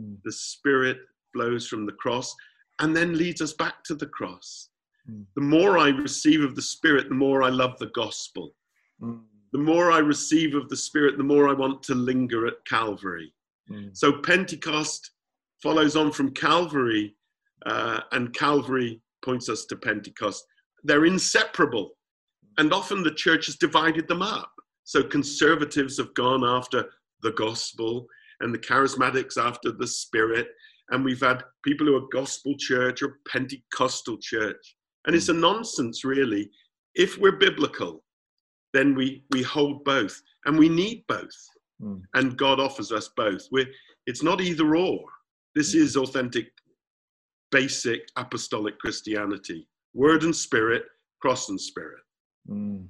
Mm. 0.00 0.16
The 0.24 0.32
Spirit 0.32 0.98
flows 1.32 1.66
from 1.66 1.86
the 1.86 1.92
cross 1.92 2.34
and 2.80 2.96
then 2.96 3.18
leads 3.18 3.40
us 3.40 3.52
back 3.52 3.82
to 3.84 3.94
the 3.94 4.06
cross. 4.06 4.70
Mm. 5.10 5.24
The 5.34 5.42
more 5.42 5.78
I 5.78 5.88
receive 5.88 6.42
of 6.42 6.54
the 6.54 6.62
Spirit, 6.62 7.08
the 7.08 7.14
more 7.14 7.42
I 7.42 7.48
love 7.48 7.78
the 7.78 7.90
gospel. 7.94 8.54
Mm. 9.02 9.20
The 9.52 9.58
more 9.58 9.90
I 9.90 9.98
receive 9.98 10.54
of 10.54 10.68
the 10.68 10.76
Spirit, 10.76 11.16
the 11.16 11.24
more 11.24 11.48
I 11.48 11.54
want 11.54 11.82
to 11.84 11.94
linger 11.94 12.46
at 12.46 12.64
Calvary. 12.66 13.32
Mm. 13.70 13.96
So 13.96 14.20
Pentecost 14.20 15.10
follows 15.62 15.96
on 15.96 16.12
from 16.12 16.32
Calvary, 16.32 17.16
uh, 17.66 18.00
and 18.12 18.34
Calvary 18.34 19.00
points 19.24 19.48
us 19.48 19.64
to 19.66 19.76
Pentecost. 19.76 20.44
They're 20.84 21.06
inseparable. 21.06 21.90
And 22.58 22.72
often 22.72 23.02
the 23.02 23.14
church 23.14 23.46
has 23.46 23.56
divided 23.56 24.08
them 24.08 24.22
up. 24.22 24.52
So 24.84 25.02
conservatives 25.02 25.98
have 25.98 26.14
gone 26.14 26.44
after 26.44 26.86
the 27.22 27.32
gospel, 27.32 28.06
and 28.40 28.54
the 28.54 28.58
charismatics 28.58 29.36
after 29.36 29.72
the 29.72 29.86
spirit. 29.86 30.48
And 30.90 31.04
we've 31.04 31.20
had 31.20 31.42
people 31.64 31.86
who 31.86 31.96
are 31.96 32.08
gospel 32.12 32.54
church 32.58 33.02
or 33.02 33.18
Pentecostal 33.28 34.18
church. 34.18 34.76
And 35.06 35.14
it's 35.14 35.28
a 35.28 35.34
nonsense, 35.34 36.04
really. 36.04 36.50
If 36.94 37.18
we're 37.18 37.36
biblical, 37.36 38.04
then 38.72 38.94
we, 38.94 39.24
we 39.30 39.42
hold 39.42 39.84
both, 39.84 40.20
and 40.44 40.58
we 40.58 40.68
need 40.68 41.04
both. 41.08 41.48
Mm. 41.82 42.02
And 42.14 42.36
God 42.36 42.60
offers 42.60 42.92
us 42.92 43.08
both. 43.16 43.46
We're, 43.50 43.68
it's 44.06 44.22
not 44.22 44.40
either 44.40 44.76
or. 44.76 45.04
This 45.54 45.74
mm. 45.74 45.80
is 45.80 45.96
authentic, 45.96 46.48
basic 47.50 48.08
apostolic 48.16 48.78
Christianity 48.78 49.68
word 49.94 50.22
and 50.22 50.34
spirit, 50.34 50.84
cross 51.20 51.48
and 51.48 51.60
spirit. 51.60 52.00
Mm. 52.48 52.86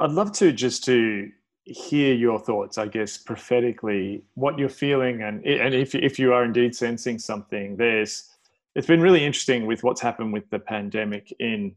I'd 0.00 0.10
love 0.10 0.32
to 0.32 0.52
just 0.52 0.84
to 0.84 1.30
hear 1.64 2.14
your 2.14 2.38
thoughts, 2.38 2.78
I 2.78 2.86
guess, 2.86 3.18
prophetically, 3.18 4.22
what 4.34 4.58
you're 4.58 4.68
feeling, 4.68 5.22
and 5.22 5.44
and 5.44 5.74
if 5.74 5.94
if 5.94 6.18
you 6.18 6.32
are 6.32 6.44
indeed 6.44 6.74
sensing 6.74 7.18
something. 7.18 7.76
There's 7.76 8.28
it's 8.74 8.86
been 8.86 9.00
really 9.00 9.24
interesting 9.24 9.66
with 9.66 9.82
what's 9.82 10.00
happened 10.00 10.32
with 10.32 10.48
the 10.50 10.58
pandemic 10.58 11.34
in 11.40 11.74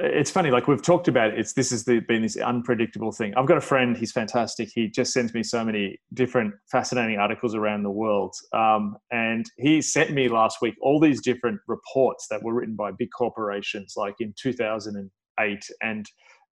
it's 0.00 0.30
funny 0.30 0.50
like 0.50 0.68
we've 0.68 0.82
talked 0.82 1.08
about 1.08 1.32
it, 1.32 1.40
it's 1.40 1.54
this 1.54 1.70
has 1.70 1.84
been 1.84 2.22
this 2.22 2.36
unpredictable 2.36 3.10
thing. 3.10 3.34
I've 3.36 3.46
got 3.46 3.56
a 3.56 3.62
friend 3.62 3.96
he's 3.96 4.12
fantastic. 4.12 4.70
He 4.72 4.88
just 4.88 5.12
sends 5.12 5.34
me 5.34 5.42
so 5.42 5.64
many 5.64 5.98
different 6.14 6.54
fascinating 6.70 7.18
articles 7.18 7.54
around 7.54 7.82
the 7.82 7.90
world. 7.90 8.34
Um, 8.52 8.96
and 9.10 9.46
he 9.56 9.82
sent 9.82 10.12
me 10.12 10.28
last 10.28 10.58
week 10.62 10.74
all 10.80 11.00
these 11.00 11.20
different 11.20 11.60
reports 11.66 12.26
that 12.30 12.42
were 12.42 12.54
written 12.54 12.76
by 12.76 12.92
big 12.92 13.08
corporations 13.16 13.94
like 13.96 14.14
in 14.20 14.34
2008 14.40 15.70
and 15.82 16.06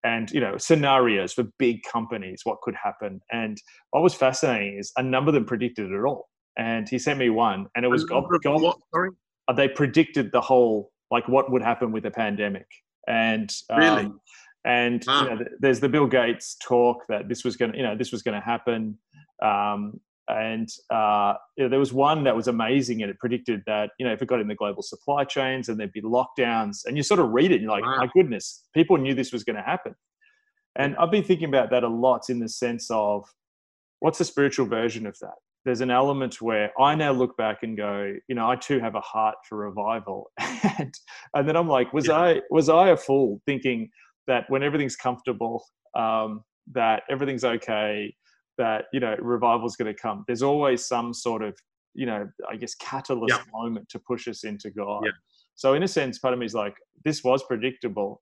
and 0.06 0.32
you 0.32 0.42
know 0.42 0.58
scenarios 0.58 1.34
for 1.34 1.44
big 1.60 1.82
companies 1.84 2.42
what 2.46 2.62
could 2.62 2.76
happen. 2.82 3.20
And 3.32 3.58
what 3.92 4.04
was 4.04 4.14
fascinating 4.14 4.78
is 4.80 4.92
a 4.98 5.04
number 5.04 5.30
of 5.30 5.36
them 5.36 5.46
predicted 5.46 5.92
it 5.92 6.04
all. 6.06 6.30
And 6.58 6.88
he 6.88 7.00
sent 7.00 7.20
me 7.20 7.30
one 7.30 7.68
and 7.76 7.84
it 7.84 7.90
was 7.90 8.06
gob- 8.06 8.30
gob- 8.44 8.76
uh, 9.48 9.54
they 9.54 9.68
predicted 9.68 10.32
the 10.32 10.42
whole 10.42 10.92
like 11.12 11.28
what 11.28 11.52
would 11.52 11.62
happen 11.62 11.92
with 11.92 12.06
a 12.06 12.12
pandemic 12.12 12.68
and 13.08 13.54
um, 13.70 13.80
Really? 13.80 14.12
and 14.66 15.04
Wow. 15.08 15.24
you 15.24 15.30
know, 15.30 15.38
th- 15.38 15.50
there's 15.60 15.80
the 15.80 15.90
bill 15.90 16.08
gates 16.08 16.56
talk 16.64 17.04
that 17.10 17.28
this 17.30 17.44
was 17.44 17.56
going 17.58 17.72
to 17.72 17.78
you 17.78 17.84
know 17.84 17.96
this 17.98 18.12
was 18.12 18.22
going 18.24 18.40
to 18.40 18.46
happen 18.46 18.98
um, 19.42 20.00
and 20.30 20.70
uh, 20.90 21.34
you 21.58 21.66
know, 21.66 21.70
there 21.70 21.80
was 21.80 21.92
one 21.92 22.24
that 22.24 22.34
was 22.36 22.48
amazing 22.48 23.02
and 23.02 23.12
it 23.12 23.20
predicted 23.20 23.62
that 23.66 23.90
you 24.00 24.06
know 24.06 24.14
if 24.14 24.22
it 24.22 24.28
got 24.28 24.40
in 24.40 24.48
the 24.48 24.56
global 24.56 24.82
supply 24.82 25.26
chains 25.26 25.68
and 25.68 25.78
there'd 25.80 25.92
be 25.92 26.02
lockdowns 26.02 26.86
and 26.86 26.96
you 26.96 27.04
sort 27.04 27.20
of 27.20 27.30
read 27.32 27.52
it 27.52 27.56
and 27.56 27.64
you're 27.64 27.72
like 27.72 27.84
Wow. 27.84 27.98
my 27.98 28.10
goodness 28.14 28.64
people 28.74 28.96
knew 28.98 29.14
this 29.14 29.34
was 29.34 29.44
going 29.44 29.58
to 29.58 29.62
happen 29.62 29.96
and 30.78 30.96
i've 30.96 31.12
been 31.12 31.24
thinking 31.26 31.50
about 31.50 31.70
that 31.72 31.84
a 31.84 31.90
lot 31.90 32.30
in 32.30 32.40
the 32.40 32.48
sense 32.48 32.90
of 32.90 33.26
what's 34.00 34.18
the 34.18 34.26
spiritual 34.26 34.66
version 34.66 35.06
of 35.06 35.18
that 35.20 35.36
there's 35.66 35.82
an 35.82 35.92
element 35.92 36.42
where 36.42 36.72
I 36.80 36.96
now 36.96 37.12
look 37.12 37.38
back 37.38 37.60
and 37.64 37.78
go, 37.78 38.14
you 38.28 38.36
know, 38.36 38.50
I 38.50 38.56
too 38.56 38.80
have 38.80 38.96
a 38.96 39.02
heart 39.02 39.36
for 39.48 39.58
revival, 39.58 40.32
and 40.80 40.94
and 41.34 41.48
then 41.48 41.56
I'm 41.56 41.68
like, 41.68 41.94
was 41.94 42.08
Yeah. 42.08 42.18
I 42.18 42.42
was 42.50 42.70
I 42.70 42.90
a 42.90 42.98
fool 42.98 43.42
thinking 43.46 43.90
that 44.28 44.46
when 44.50 44.64
everything's 44.64 44.96
comfortable, 44.96 45.66
um, 45.96 46.44
that 46.74 47.04
everything's 47.10 47.44
okay, 47.44 48.14
that 48.58 48.86
you 48.94 49.00
know 49.00 49.16
revival's 49.20 49.76
going 49.76 49.94
to 49.94 50.00
come. 50.00 50.24
There's 50.28 50.44
always 50.44 50.86
some 50.86 51.14
sort 51.14 51.44
of 51.44 51.56
you 51.96 52.08
know, 52.08 52.28
I 52.50 52.56
guess 52.56 52.74
catalyst 52.76 53.36
Yeah. 53.38 53.44
moment 53.52 53.88
to 53.90 54.00
push 54.00 54.28
us 54.28 54.44
into 54.44 54.72
God. 54.72 55.04
Yeah. 55.06 55.12
So 55.56 55.76
in 55.76 55.84
a 55.84 55.88
sense, 55.88 56.18
part 56.18 56.34
of 56.34 56.40
me 56.40 56.46
is 56.48 56.56
like, 56.56 56.76
this 57.06 57.24
was 57.24 57.44
predictable, 57.44 58.22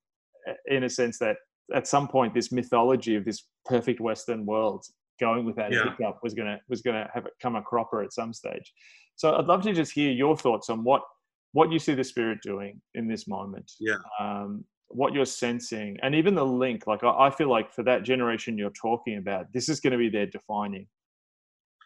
in 0.65 0.83
a 0.83 0.89
sense 0.89 1.17
that 1.19 1.38
at 1.74 1.88
some 1.88 2.07
point 2.07 2.33
this 2.33 2.51
mythology 2.51 3.15
of 3.15 3.24
this 3.24 3.48
perfect 3.65 4.01
Western 4.01 4.45
world 4.45 4.86
going 5.21 5.45
without 5.45 5.71
Yeah. 5.71 5.83
hiccup 5.85 6.19
was 6.21 6.33
gonna 6.33 6.59
was 6.67 6.81
gonna 6.81 7.09
have 7.13 7.25
it 7.27 7.33
come 7.41 7.55
a 7.55 7.61
cropper 7.61 8.01
at 8.03 8.11
some 8.11 8.33
stage. 8.33 8.73
So 9.15 9.35
I'd 9.37 9.45
love 9.45 9.61
to 9.63 9.71
just 9.73 9.93
hear 9.93 10.11
your 10.11 10.35
thoughts 10.35 10.69
on 10.69 10.83
what 10.83 11.03
what 11.53 11.71
you 11.71 11.79
see 11.79 11.93
the 11.93 12.03
spirit 12.03 12.39
doing 12.41 12.81
in 12.95 13.07
this 13.07 13.27
moment. 13.27 13.71
Yeah. 13.79 13.97
Um, 14.19 14.65
what 14.87 15.13
you're 15.13 15.25
sensing, 15.25 15.97
and 16.03 16.13
even 16.15 16.35
the 16.35 16.45
link. 16.45 16.87
Like 16.87 17.03
I, 17.03 17.27
I 17.27 17.29
feel 17.29 17.49
like 17.49 17.71
for 17.73 17.83
that 17.83 18.03
generation 18.03 18.57
you're 18.57 18.71
talking 18.71 19.17
about, 19.17 19.45
this 19.53 19.69
is 19.69 19.79
going 19.79 19.91
to 19.91 19.97
be 19.97 20.09
their 20.09 20.25
defining 20.25 20.87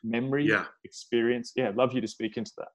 memory, 0.03 0.45
Yeah. 0.47 0.65
experience. 0.83 1.51
Yeah, 1.55 1.67
I'd 1.69 1.75
love 1.77 1.93
you 1.93 2.01
to 2.01 2.07
speak 2.07 2.37
into 2.37 2.51
that. 2.57 2.69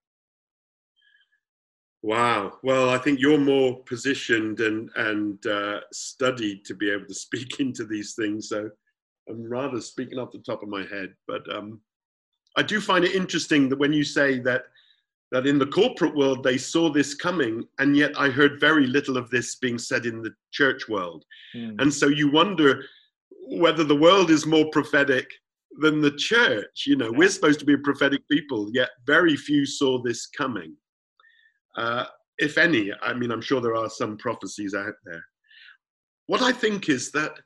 Wow. 2.02 2.58
Well, 2.62 2.90
I 2.90 2.98
think 2.98 3.20
you're 3.20 3.38
more 3.38 3.82
positioned 3.84 4.60
and 4.60 4.90
and 4.96 5.44
uh, 5.46 5.80
studied 5.92 6.64
to 6.66 6.74
be 6.74 6.90
able 6.90 7.06
to 7.06 7.14
speak 7.26 7.60
into 7.60 7.84
these 7.84 8.14
things. 8.14 8.48
So 8.48 8.70
I'm 9.30 9.48
rather 9.48 9.80
speaking 9.80 10.18
off 10.18 10.32
the 10.32 10.38
top 10.38 10.62
of 10.62 10.68
my 10.68 10.84
head, 10.86 11.14
but 11.26 11.42
um, 11.54 11.80
I 12.56 12.62
do 12.62 12.80
find 12.80 13.04
it 13.04 13.14
interesting 13.14 13.68
that 13.68 13.78
when 13.78 13.92
you 13.92 14.04
say 14.04 14.38
that 14.40 14.64
that 15.32 15.46
in 15.46 15.58
the 15.58 15.66
corporate 15.66 16.16
world 16.16 16.42
they 16.42 16.58
saw 16.58 16.90
this 16.90 17.14
coming, 17.14 17.64
and 17.78 17.96
yet 17.96 18.10
I 18.18 18.30
heard 18.30 18.58
very 18.58 18.88
little 18.88 19.16
of 19.16 19.30
this 19.30 19.54
being 19.56 19.78
said 19.78 20.04
in 20.04 20.22
the 20.22 20.34
church 20.50 20.88
world. 20.88 21.24
Mm. 21.54 21.80
And 21.80 21.94
so 21.94 22.08
you 22.08 22.32
wonder 22.32 22.82
whether 23.46 23.84
the 23.84 23.96
world 23.96 24.30
is 24.30 24.44
more 24.44 24.68
prophetic 24.72 25.30
than 25.78 26.00
the 26.00 26.10
church. 26.16 26.84
You 26.84 26.96
know, 26.96 27.12
Yeah. 27.12 27.18
we're 27.18 27.28
supposed 27.28 27.60
to 27.60 27.64
be 27.66 27.74
a 27.74 27.78
prophetic 27.78 28.22
people, 28.28 28.70
yet 28.72 28.90
very 29.06 29.36
few 29.36 29.64
saw 29.66 30.02
this 30.02 30.26
coming. 30.26 30.76
Uh, 31.76 32.06
if 32.38 32.58
any, 32.58 32.92
I 33.00 33.14
mean, 33.14 33.30
I'm 33.30 33.40
sure 33.42 33.60
there 33.60 33.76
are 33.76 33.88
some 33.88 34.16
prophecies 34.16 34.74
out 34.74 34.94
there. 35.04 35.24
What 36.26 36.42
I 36.42 36.50
think 36.50 36.88
is 36.88 37.12
that 37.12 37.38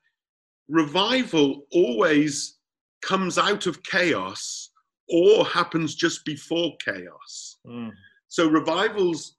revival 0.68 1.62
always 1.72 2.58
comes 3.02 3.38
out 3.38 3.66
of 3.66 3.82
chaos 3.82 4.70
or 5.08 5.44
happens 5.44 5.94
just 5.94 6.24
before 6.24 6.72
chaos. 6.84 7.58
Mm. 7.66 7.92
So 8.28 8.48
revivals 8.48 9.36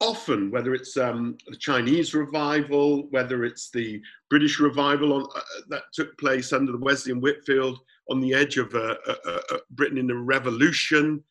often, 0.00 0.50
whether 0.50 0.74
it's 0.74 0.96
um, 0.96 1.36
the 1.48 1.56
Chinese 1.56 2.14
revival, 2.14 3.08
whether 3.10 3.44
it's 3.44 3.70
the 3.70 4.00
British 4.30 4.60
revival 4.60 5.12
on, 5.12 5.22
uh, 5.34 5.40
that 5.68 5.84
took 5.92 6.16
place 6.18 6.52
under 6.52 6.72
the 6.72 6.78
Wesleyan 6.78 7.20
Whitefield 7.20 7.78
on 8.10 8.20
the 8.20 8.34
edge 8.34 8.58
of 8.58 8.74
uh, 8.74 8.94
uh, 9.06 9.14
uh, 9.28 9.58
Britain 9.70 9.98
in 9.98 10.10
a 10.10 10.16
revolution, 10.16 11.22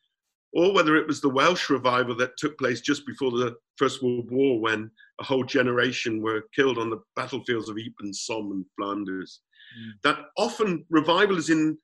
or 0.56 0.72
whether 0.72 0.96
it 0.96 1.06
was 1.06 1.20
the 1.20 1.28
Welsh 1.28 1.68
revival 1.68 2.16
that 2.16 2.38
took 2.38 2.56
place 2.58 2.80
just 2.80 3.06
before 3.06 3.30
the 3.30 3.54
First 3.76 4.02
World 4.02 4.30
War 4.30 4.58
when 4.58 4.90
a 5.20 5.24
whole 5.24 5.44
generation 5.44 6.22
were 6.22 6.44
killed 6.54 6.78
on 6.78 6.88
the 6.88 7.02
battlefields 7.14 7.68
of 7.68 7.76
Ypres, 7.76 8.24
Somme, 8.24 8.52
and 8.52 8.64
Flanders. 8.74 9.40
Mm. 9.78 9.90
That 10.02 10.18
often 10.38 10.86
revival 10.88 11.36
is 11.36 11.50
in 11.50 11.76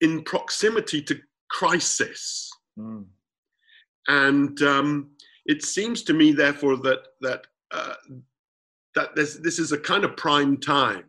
in 0.00 0.22
proximity 0.22 1.02
to 1.02 1.18
crisis. 1.50 2.48
Mm. 2.78 3.06
And 4.06 4.62
um, 4.62 5.10
it 5.46 5.64
seems 5.64 6.04
to 6.04 6.12
me, 6.12 6.30
therefore, 6.30 6.76
that 6.76 7.00
that 7.22 7.44
uh, 7.72 7.94
that 8.94 9.16
this 9.16 9.38
this 9.42 9.58
is 9.58 9.72
a 9.72 9.78
kind 9.78 10.04
of 10.04 10.16
prime 10.16 10.58
time. 10.58 11.04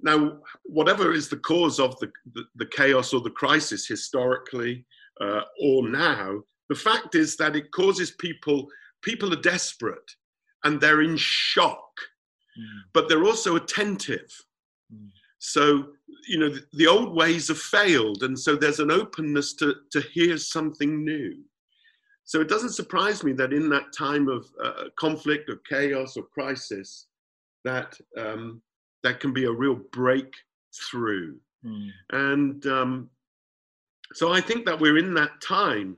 Now, 0.00 0.38
whatever 0.62 1.12
is 1.12 1.28
the 1.28 1.38
cause 1.38 1.80
of 1.80 1.98
the, 1.98 2.08
the, 2.34 2.44
the 2.54 2.66
chaos 2.66 3.12
or 3.12 3.20
the 3.20 3.30
crisis 3.30 3.84
historically 3.84 4.86
uh, 5.20 5.42
or 5.62 5.88
now, 5.88 6.40
the 6.68 6.74
fact 6.74 7.14
is 7.14 7.36
that 7.36 7.56
it 7.56 7.70
causes 7.72 8.10
people 8.12 8.68
people 9.02 9.32
are 9.32 9.40
desperate 9.40 10.10
and 10.64 10.80
they're 10.80 11.02
in 11.02 11.16
shock, 11.16 11.88
Mm. 12.58 12.82
but 12.92 13.08
they're 13.08 13.24
also 13.24 13.56
attentive. 13.56 14.30
Mm. 14.92 15.10
So 15.38 15.92
you 16.26 16.38
know 16.38 16.48
the, 16.48 16.64
the 16.72 16.86
old 16.86 17.14
ways 17.14 17.48
have 17.48 17.58
failed, 17.60 18.22
and 18.24 18.38
so 18.38 18.56
there's 18.56 18.80
an 18.80 18.90
openness 18.90 19.54
to 19.54 19.76
to 19.92 20.00
hear 20.00 20.36
something 20.38 21.04
new. 21.04 21.44
So 22.24 22.40
it 22.40 22.48
doesn't 22.48 22.70
surprise 22.80 23.24
me 23.24 23.32
that 23.34 23.52
in 23.52 23.68
that 23.70 23.92
time 23.96 24.28
of 24.28 24.46
uh, 24.62 24.84
conflict 24.98 25.48
or 25.48 25.60
chaos 25.68 26.16
or 26.16 26.24
crisis, 26.24 27.06
that 27.64 27.98
um, 28.16 28.60
that 29.04 29.20
can 29.20 29.32
be 29.32 29.44
a 29.44 29.52
real 29.52 29.80
breakthrough. 29.92 31.36
Mm. 31.64 31.90
And 32.10 32.66
um, 32.66 33.10
so 34.14 34.32
I 34.32 34.40
think 34.40 34.64
that 34.66 34.78
we're 34.80 34.98
in 34.98 35.14
that 35.14 35.40
time 35.40 35.96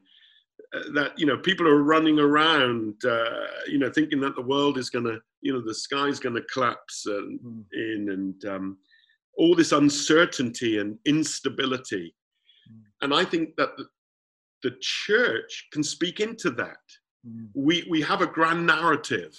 uh, 0.72 0.80
that 0.94 1.18
you 1.18 1.26
know 1.26 1.36
people 1.36 1.66
are 1.66 1.82
running 1.82 2.18
around, 2.18 3.04
uh, 3.04 3.46
you 3.66 3.78
know, 3.78 3.90
thinking 3.90 4.20
that 4.20 4.36
the 4.36 4.42
world 4.42 4.78
is 4.78 4.90
going 4.90 5.04
to, 5.04 5.18
you 5.40 5.52
know, 5.52 5.60
the 5.60 5.74
sky's 5.74 6.20
going 6.20 6.34
to 6.34 6.42
collapse 6.52 7.06
and, 7.06 7.40
Mm. 7.40 7.64
in, 7.72 8.10
and 8.10 8.44
um, 8.44 8.78
all 9.36 9.54
this 9.54 9.72
uncertainty 9.72 10.78
and 10.78 10.98
instability. 11.06 12.14
Mm. 12.70 12.82
And 13.02 13.14
I 13.14 13.24
think 13.24 13.56
that 13.56 13.76
the, 13.76 13.86
the 14.62 14.76
church 14.80 15.68
can 15.72 15.82
speak 15.82 16.20
into 16.20 16.50
that. 16.50 16.78
Mm. 17.26 17.48
We 17.54 17.86
we 17.90 18.00
have 18.02 18.22
a 18.22 18.26
grand 18.26 18.66
narrative. 18.66 19.34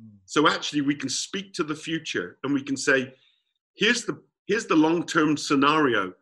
Mm. 0.00 0.10
So 0.24 0.48
actually, 0.48 0.82
we 0.82 0.94
can 0.94 1.08
speak 1.08 1.52
to 1.54 1.64
the 1.64 1.74
future 1.74 2.38
and 2.44 2.54
we 2.54 2.62
can 2.62 2.76
say, 2.76 3.14
here's 3.74 4.04
the 4.04 4.22
here's 4.46 4.66
the 4.66 4.76
long-term 4.76 5.36
scenario. 5.36 6.12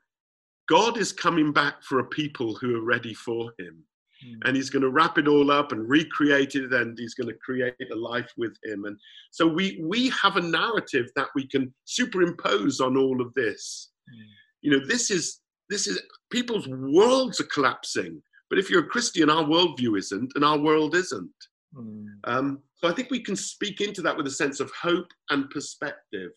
God 0.71 0.97
is 0.99 1.13
coming 1.13 1.53
back 1.53 1.83
for 1.83 1.99
a 1.99 2.05
people 2.05 2.55
who 2.55 2.77
are 2.77 2.85
ready 2.85 3.13
for 3.13 3.53
him. 3.59 3.83
Mm. 4.25 4.37
And 4.45 4.57
he's 4.57 4.71
going 4.71 4.83
to 4.83 4.91
wrap 4.91 5.19
it 5.19 5.27
all 5.27 5.51
up 5.51 5.73
and 5.73 5.89
recreate 5.89 6.55
it, 6.55 6.73
and 6.73 6.97
he's 6.97 7.15
going 7.15 7.29
to 7.29 7.39
create 7.45 7.75
a 7.91 7.97
life 7.97 8.31
with 8.37 8.55
him. 8.65 8.85
And 8.85 8.97
so 9.33 9.47
we 9.47 9.83
we 9.83 10.11
have 10.11 10.37
a 10.37 10.43
narrative 10.43 11.11
that 11.17 11.29
we 11.35 11.47
can 11.49 11.75
superimpose 11.87 12.81
on 12.81 12.97
all 12.97 13.21
of 13.21 13.35
this. 13.35 13.91
Mm. 14.09 14.27
You 14.61 14.71
know, 14.73 14.87
this 14.87 15.11
is 15.11 15.41
this 15.71 15.87
is 15.87 16.01
people's 16.31 16.69
worlds 16.69 17.41
are 17.41 17.49
collapsing. 17.53 18.23
But 18.51 18.59
if 18.59 18.69
you're 18.69 18.85
a 18.85 18.95
Christian, 18.95 19.31
our 19.31 19.45
worldview 19.45 19.97
isn't, 19.99 20.33
and 20.35 20.45
our 20.45 20.59
world 20.59 20.95
isn't. 20.95 21.31
Mm. 21.75 22.07
Um, 22.25 22.63
so 22.75 22.89
I 22.89 22.93
think 22.93 23.11
we 23.11 23.23
can 23.23 23.37
speak 23.37 23.81
into 23.81 24.03
that 24.03 24.17
with 24.17 24.27
a 24.27 24.31
sense 24.31 24.61
of 24.61 24.71
hope 24.81 25.07
and 25.31 25.49
perspective. 25.51 26.31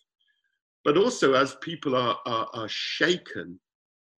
But 0.85 0.97
also, 0.97 1.33
as 1.33 1.55
people 1.61 1.95
are, 1.95 2.17
are, 2.25 2.47
are 2.53 2.67
shaken, 2.69 3.59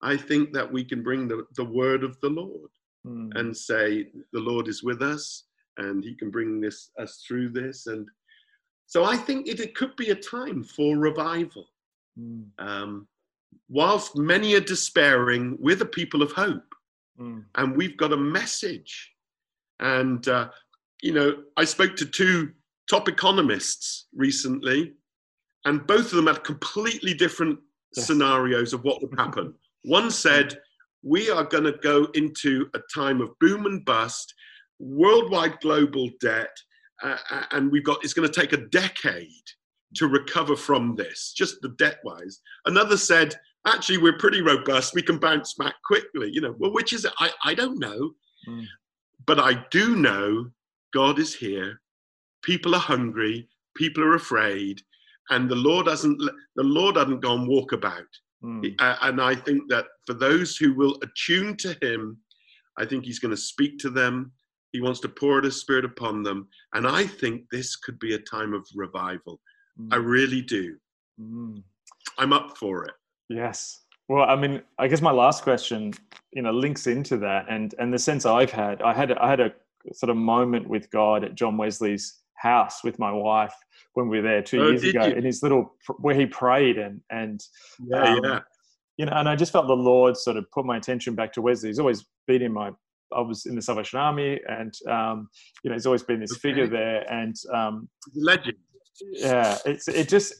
I 0.02 0.18
think 0.18 0.54
that 0.54 0.72
we 0.72 0.84
can 0.84 1.02
bring 1.04 1.28
the, 1.28 1.46
the 1.56 1.66
word 1.66 2.04
of 2.04 2.20
the 2.22 2.30
Lord 2.30 2.70
Mm. 3.06 3.38
and 3.38 3.56
say, 3.56 4.08
The 4.34 4.40
Lord 4.40 4.68
is 4.68 4.82
with 4.82 5.04
us 5.04 5.44
and 5.78 6.04
He 6.04 6.16
can 6.16 6.32
bring 6.32 6.60
this 6.60 6.90
us 6.98 7.24
through 7.28 7.50
this. 7.50 7.86
And 7.86 8.08
so 8.88 9.04
I 9.06 9.16
think 9.16 9.48
it, 9.48 9.60
it 9.60 9.76
could 9.76 9.96
be 9.96 10.10
a 10.10 10.16
time 10.16 10.64
for 10.64 10.98
revival. 10.98 11.68
Mm. 12.20 12.46
Um, 12.58 13.08
whilst 13.70 14.18
many 14.18 14.56
are 14.56 14.60
despairing, 14.60 15.56
we're 15.60 15.76
the 15.76 15.86
people 15.86 16.24
of 16.24 16.32
hope 16.32 16.64
Mm. 17.20 17.46
and 17.56 17.78
we've 17.78 17.96
got 17.96 18.12
a 18.12 18.18
message. 18.18 19.14
And, 19.80 20.28
uh, 20.28 20.50
you 21.04 21.14
know, 21.14 21.44
I 21.58 21.64
spoke 21.66 21.96
to 21.98 22.06
two 22.08 22.52
top 22.90 23.08
economists 23.08 24.08
recently, 24.16 24.96
and 25.66 25.86
both 25.86 26.06
of 26.08 26.12
them 26.18 26.28
had 26.28 26.44
completely 26.44 27.14
different 27.14 27.60
Yes. 27.96 28.08
scenarios 28.08 28.74
of 28.74 28.84
what 28.84 29.02
would 29.02 29.18
happen. 29.18 29.54
One 29.86 30.10
said, 30.10 30.58
We 31.04 31.30
are 31.30 31.44
going 31.44 31.66
to 31.66 31.78
go 31.84 32.08
into 32.14 32.68
a 32.74 32.80
time 32.94 33.22
of 33.22 33.38
boom 33.40 33.66
and 33.66 33.86
bust, 33.86 34.34
worldwide 34.80 35.60
global 35.62 36.10
debt, 36.20 36.56
uh, 37.04 37.18
and 37.52 37.72
we've 37.72 37.84
got 37.84 38.04
it's 38.04 38.14
going 38.14 38.30
to 38.30 38.42
take 38.42 38.54
a 38.54 38.68
decade 38.68 39.30
to 39.96 40.08
recover 40.08 40.56
from 40.56 40.96
this, 40.96 41.34
just 41.36 41.62
the 41.62 41.70
debt 41.78 42.00
wise. 42.04 42.42
Another 42.66 42.98
said, 42.98 43.36
actually, 43.68 43.98
we're 43.98 44.18
pretty 44.18 44.42
robust. 44.42 44.94
We 44.94 45.02
can 45.02 45.20
bounce 45.20 45.54
back 45.54 45.76
quickly. 45.86 46.30
You 46.32 46.42
know, 46.42 46.56
well, 46.58 46.74
which 46.74 46.92
is 46.92 47.06
it? 47.06 47.14
I, 47.20 47.32
I 47.44 47.54
don't 47.54 47.80
know. 47.80 48.12
Mm. 48.48 48.66
But 49.26 49.40
I 49.40 49.66
do 49.72 49.96
know 49.96 50.50
God 50.94 51.20
is 51.20 51.34
here. 51.34 51.82
People 52.44 52.76
are 52.76 52.82
hungry. 52.82 53.48
People 53.76 54.04
are 54.04 54.16
afraid. 54.16 54.82
And 55.30 55.50
the 55.50 55.56
Lord 55.56 55.86
doesn't, 55.86 56.18
the 56.18 56.64
Lord 56.64 56.96
doesn't 56.96 57.22
go 57.22 57.34
and 57.34 57.48
walk 57.48 57.72
about. 57.72 58.06
Mm. 58.46 58.76
And 58.80 59.22
I 59.22 59.36
think 59.36 59.70
that 59.70 59.86
for 60.06 60.14
those 60.14 60.56
who 60.56 60.74
will 60.74 61.00
attune 61.02 61.58
to 61.58 61.76
Him, 61.82 62.18
I 62.78 62.86
think 62.86 63.06
He's 63.06 63.20
going 63.20 63.36
to 63.36 63.42
speak 63.42 63.80
to 63.80 63.90
them. 63.90 64.32
He 64.72 64.82
wants 64.82 65.00
to 65.02 65.10
pour 65.10 65.38
out 65.38 65.46
His 65.46 65.60
Spirit 65.60 65.86
upon 65.86 66.22
them. 66.22 66.48
And 66.74 66.86
I 66.88 67.08
think 67.08 67.44
this 67.52 67.76
could 67.76 67.98
be 68.00 68.14
a 68.14 68.20
time 68.20 68.54
of 68.54 68.68
revival. 68.76 69.40
Mm. 69.80 69.94
I 69.94 69.98
really 69.98 70.42
do. 70.42 70.76
Mm. 71.20 71.64
I'm 72.18 72.34
up 72.34 72.58
for 72.58 72.86
it. 72.86 72.94
Yes. 73.30 73.82
Well, 74.08 74.30
I 74.30 74.36
mean, 74.36 74.62
I 74.78 74.88
guess 74.88 75.02
my 75.02 75.12
last 75.12 75.44
question, 75.44 75.92
you 76.32 76.44
know, 76.44 76.52
links 76.52 76.86
into 76.86 77.18
that, 77.18 77.48
and 77.50 77.74
and 77.80 77.92
the 77.92 77.98
sense 77.98 78.26
I've 78.26 78.52
had, 78.52 78.82
I 78.84 78.94
had 78.94 79.12
I 79.14 79.28
had 79.28 79.40
a 79.40 79.52
sort 79.94 80.12
of 80.12 80.18
moment 80.18 80.68
with 80.68 80.92
God 80.92 81.24
at 81.24 81.34
John 81.34 81.58
Wesley's 81.58 82.22
house 82.52 82.84
with 82.84 82.98
my 83.00 83.12
wife 83.12 83.54
when 83.94 84.08
we 84.08 84.18
were 84.18 84.24
there 84.24 84.42
two 84.42 84.62
oh, 84.62 84.70
years 84.70 84.84
ago, 84.84 85.06
you? 85.06 85.16
in 85.16 85.24
his 85.24 85.42
little 85.44 85.74
where 86.00 86.16
he 86.16 86.26
prayed 86.26 86.78
and 86.78 87.02
and 87.10 87.44
yeah, 87.88 88.04
um, 88.04 88.20
yeah, 88.24 88.40
you 88.98 89.06
know, 89.06 89.14
and 89.14 89.28
I 89.28 89.36
just 89.36 89.52
felt 89.52 89.68
the 89.68 89.74
Lord 89.74 90.18
sort 90.18 90.38
of 90.38 90.50
put 90.52 90.66
my 90.66 90.78
attention 90.78 91.16
back 91.16 91.34
to 91.34 91.42
Wesley. 91.42 91.70
He's 91.70 91.80
always 91.80 92.06
been 92.28 92.42
in 92.42 92.54
my 92.54 92.72
I 93.16 93.22
was 93.22 93.46
in 93.46 93.56
the 93.56 93.62
Salvation 93.62 94.00
Army, 94.00 94.40
and 94.48 94.74
um, 94.90 95.30
you 95.64 95.70
know, 95.70 95.76
he's 95.76 95.86
always 95.86 96.04
been 96.04 96.20
this 96.20 96.34
okay. 96.34 96.40
figure 96.40 96.68
there, 96.68 97.00
and 97.12 97.36
um, 97.54 97.88
legend 98.16 98.58
yeah, 99.12 99.58
it's 99.66 99.88
it 99.88 100.08
just 100.08 100.34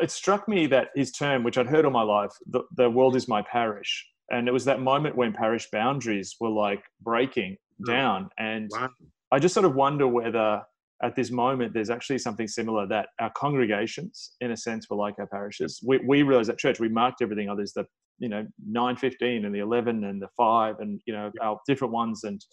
it 0.00 0.10
struck 0.10 0.48
me 0.48 0.66
that 0.66 0.88
his 0.94 1.12
term, 1.12 1.42
which 1.42 1.58
I'd 1.58 1.66
heard 1.66 1.84
all 1.84 1.90
my 1.90 2.02
life, 2.02 2.30
the, 2.46 2.62
the 2.76 2.88
world 2.88 3.16
is 3.16 3.28
my 3.28 3.42
parish, 3.42 4.06
and 4.30 4.48
it 4.48 4.52
was 4.52 4.64
that 4.64 4.80
moment 4.80 5.16
when 5.16 5.32
parish 5.32 5.68
boundaries 5.70 6.36
were 6.40 6.50
like 6.50 6.82
breaking 7.02 7.56
down, 7.86 8.30
and 8.38 8.70
wow. 8.72 8.88
I 9.32 9.38
just 9.38 9.54
sort 9.54 9.66
of 9.66 9.74
wonder 9.74 10.06
whether 10.06 10.62
at 11.02 11.16
this 11.16 11.30
moment 11.30 11.72
there's 11.72 11.90
actually 11.90 12.18
something 12.18 12.46
similar 12.46 12.86
that 12.88 13.08
our 13.20 13.30
congregations, 13.36 14.32
in 14.40 14.50
a 14.50 14.56
sense, 14.56 14.88
were 14.90 14.96
like 14.96 15.14
our 15.18 15.26
parishes. 15.26 15.80
We 15.84 15.98
we 15.98 16.22
realized 16.22 16.50
at 16.50 16.58
church 16.58 16.80
we 16.80 16.88
marked 16.88 17.22
everything. 17.22 17.48
Oh, 17.48 17.56
there's 17.56 17.72
the 17.72 17.86
you 18.18 18.28
know 18.28 18.46
nine 18.66 18.96
fifteen 18.96 19.44
and 19.44 19.54
the 19.54 19.60
eleven 19.60 20.04
and 20.04 20.20
the 20.20 20.28
five 20.36 20.76
and 20.80 21.00
you 21.06 21.12
know 21.12 21.30
our 21.42 21.58
different 21.66 21.92
ones 21.92 22.24
and 22.24 22.44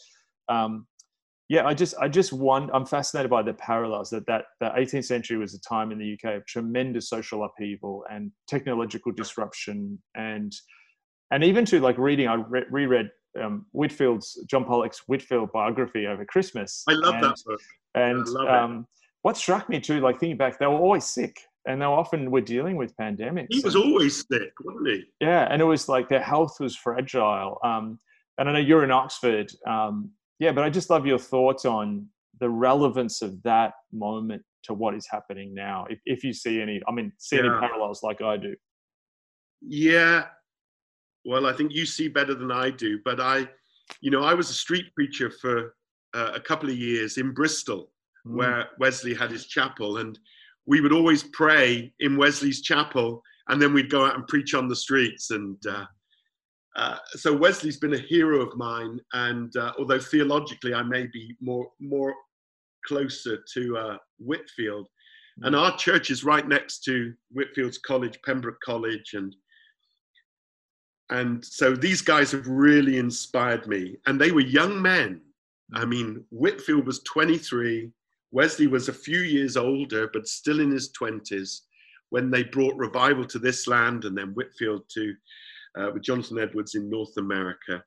um, 0.50 0.88
yeah, 1.50 1.66
I 1.66 1.74
just 1.74 1.96
I 2.00 2.10
just 2.10 2.34
want 2.34 2.72
I'm 2.74 2.86
fascinated 2.86 3.32
by 3.32 3.42
the 3.42 3.54
parallels 3.54 4.10
that 4.10 4.26
that 4.28 4.46
the 4.60 4.68
18th 4.68 5.06
century 5.06 5.38
was 5.38 5.54
a 5.54 5.62
time 5.62 5.92
in 5.92 5.98
the 5.98 6.14
UK 6.14 6.36
of 6.36 6.46
tremendous 6.46 7.10
social 7.10 7.46
upheaval 7.46 8.04
and 8.12 8.32
technological 8.50 9.14
disruption 9.14 10.02
and 10.16 10.52
and 11.32 11.44
even 11.44 11.64
to 11.66 11.80
like 11.80 11.98
reading 11.98 12.28
I 12.28 12.36
re- 12.36 12.66
reread 12.70 13.10
um, 13.42 13.66
Whitefield's 13.72 14.40
John 14.48 14.66
Pollock's 14.66 15.04
Whitefield 15.08 15.52
biography 15.52 16.08
over 16.08 16.26
Christmas. 16.26 16.84
I 16.88 16.94
love 16.94 17.16
and, 17.16 17.24
that 17.24 17.38
book. 17.46 17.62
And 17.96 18.28
um, 18.48 18.88
what 19.22 19.38
struck 19.38 19.70
me 19.70 19.80
too, 19.80 20.00
like 20.00 20.20
thinking 20.20 20.38
back, 20.38 20.60
they 20.60 20.68
were 20.68 20.74
always 20.74 21.06
sick 21.06 21.40
and 21.68 21.82
they 21.82 21.86
often 21.86 22.32
were 22.32 22.42
dealing 22.42 22.78
with 22.78 22.96
pandemics. 22.98 23.48
He 23.50 23.60
was 23.60 23.76
and, 23.76 23.84
always 23.84 24.26
sick, 24.32 24.52
wasn't 24.64 24.88
he? 24.88 25.04
Yeah, 25.20 25.48
and 25.52 25.62
it 25.62 25.66
was 25.66 25.90
like 25.90 26.08
their 26.08 26.24
health 26.24 26.60
was 26.60 26.76
fragile. 26.76 27.60
Um, 27.64 28.00
and 28.38 28.50
I 28.50 28.54
know 28.54 28.60
you're 28.60 28.84
in 28.84 28.92
Oxford. 28.92 29.52
Um, 29.68 30.12
yeah, 30.40 30.52
but 30.52 30.64
I 30.64 30.70
just 30.70 30.90
love 30.90 31.06
your 31.06 31.18
thoughts 31.18 31.66
on 31.66 32.08
the 32.40 32.50
relevance 32.50 33.22
of 33.22 33.42
that 33.44 33.74
moment 33.92 34.44
to 34.64 34.74
what 34.74 34.94
is 34.96 35.08
happening 35.10 35.54
now. 35.54 35.86
If, 35.90 36.00
if 36.06 36.24
you 36.24 36.34
see 36.34 36.62
any, 36.62 36.82
I 36.88 36.92
mean, 36.92 37.12
see 37.18 37.36
yeah. 37.36 37.44
any 37.44 37.50
parallels 37.60 38.04
like 38.04 38.22
I 38.22 38.38
do. 38.38 38.56
Yeah. 39.62 40.26
Well, 41.28 41.46
I 41.46 41.54
think 41.54 41.74
you 41.74 41.86
see 41.86 42.08
better 42.08 42.34
than 42.34 42.52
I 42.52 42.70
do. 42.70 43.00
But 43.04 43.20
I, 43.20 43.48
you 44.00 44.12
know, 44.12 44.24
I 44.24 44.34
was 44.34 44.50
a 44.50 44.54
street 44.54 44.86
preacher 44.96 45.30
for 45.30 45.76
uh, 46.14 46.32
a 46.34 46.40
couple 46.40 46.70
of 46.70 46.78
years 46.78 47.18
in 47.18 47.34
Bristol, 47.34 47.92
mm. 48.26 48.38
where 48.38 48.70
Wesley 48.80 49.14
had 49.14 49.30
his 49.30 49.48
chapel. 49.48 49.98
And 49.98 50.18
we 50.66 50.80
would 50.80 50.94
always 50.94 51.24
pray 51.24 51.94
in 52.00 52.16
Wesley's 52.16 52.62
chapel. 52.62 53.22
And 53.50 53.62
then 53.62 53.74
we'd 53.74 53.92
go 53.92 54.06
out 54.06 54.16
and 54.16 54.26
preach 54.28 54.54
on 54.54 54.70
the 54.70 54.76
streets. 54.76 55.32
And, 55.32 55.58
uh, 55.68 55.86
uh, 56.78 56.98
so 57.08 57.36
Wesley's 57.36 57.78
been 57.78 57.96
a 57.96 57.98
hero 57.98 58.40
of 58.40 58.56
mine, 58.56 59.00
and 59.14 59.56
uh, 59.58 59.74
although 59.80 60.00
theologically 60.00 60.76
I 60.76 60.84
may 60.84 61.08
be 61.08 61.36
more 61.42 61.68
more 61.80 62.14
closer 62.86 63.44
to 63.56 63.78
uh, 63.78 63.98
Whitefield, 64.20 64.88
and 65.42 65.56
mm. 65.56 65.60
our 65.60 65.76
church 65.76 66.12
is 66.12 66.24
right 66.24 66.48
next 66.48 66.84
to 66.84 67.14
Whitefield's 67.32 67.80
College, 67.80 68.20
Pembroke 68.24 68.60
College, 68.64 69.16
and 69.16 69.36
and 71.10 71.44
so 71.44 71.76
these 71.76 72.02
guys 72.02 72.32
have 72.32 72.48
really 72.48 72.98
inspired 72.98 73.68
me, 73.68 73.98
and 74.06 74.20
they 74.20 74.32
were 74.32 74.42
young 74.42 74.82
men. 74.82 75.22
I 75.74 75.86
mm. 75.86 75.90
mean, 75.90 76.26
Whitefield 76.30 76.86
was 76.86 77.00
23, 77.04 77.92
Wesley 78.32 78.68
was 78.68 78.90
a 78.90 78.94
few 78.94 79.20
years 79.20 79.56
older, 79.56 80.10
but 80.12 80.28
still 80.28 80.60
in 80.60 80.72
his 80.72 80.92
20s 80.92 81.62
when 82.10 82.32
they 82.32 82.44
brought 82.44 82.76
revival 82.76 83.26
to 83.26 83.40
this 83.40 83.68
land, 83.68 84.06
and 84.06 84.18
then 84.18 84.34
Whitefield 84.34 84.84
to 84.94 85.14
uh, 85.78 85.92
with 85.94 86.04
Jonathan 86.04 86.40
Edwards 86.40 86.76
in 86.76 86.90
North 86.90 87.16
America. 87.18 87.84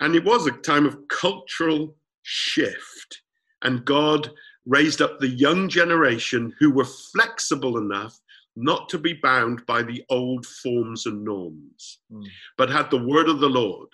And 0.00 0.14
it 0.14 0.24
was 0.24 0.46
a 0.46 0.52
time 0.52 0.86
of 0.86 0.98
cultural 1.08 1.94
shift. 2.22 3.22
And 3.62 3.84
God 3.84 4.30
raised 4.66 5.02
up 5.02 5.18
the 5.18 5.28
young 5.28 5.68
generation 5.68 6.54
who 6.58 6.70
were 6.70 6.84
flexible 6.84 7.78
enough 7.78 8.18
not 8.60 8.88
to 8.90 8.98
be 8.98 9.14
bound 9.14 9.64
by 9.66 9.82
the 9.82 10.02
old 10.10 10.46
forms 10.46 11.06
and 11.06 11.24
norms, 11.24 12.00
mm. 12.12 12.24
but 12.58 12.70
had 12.70 12.90
the 12.90 13.04
word 13.04 13.28
of 13.28 13.40
the 13.40 13.48
Lord 13.48 13.88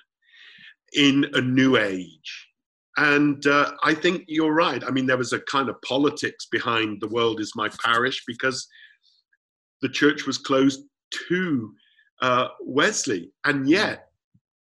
in 0.94 1.26
a 1.35 1.40
new 1.40 1.76
age. 1.76 2.48
And 2.96 3.46
uh, 3.46 3.72
I 3.85 3.94
think 3.94 4.24
you're 4.26 4.55
right. 4.55 4.83
I 4.83 4.90
mean, 4.90 5.07
there 5.07 5.18
was 5.18 5.33
a 5.33 5.40
kind 5.40 5.68
of 5.68 5.81
politics 5.83 6.46
behind 6.46 7.00
the 7.00 7.09
world 7.09 7.40
is 7.40 7.52
my 7.55 7.68
parish 7.85 8.24
because 8.26 8.66
the 9.83 9.88
church 9.88 10.26
was 10.26 10.38
closed 10.38 10.83
to 11.29 11.74
uh, 12.22 12.48
Wesley. 12.62 13.31
And 13.44 13.68
yet, 13.68 14.09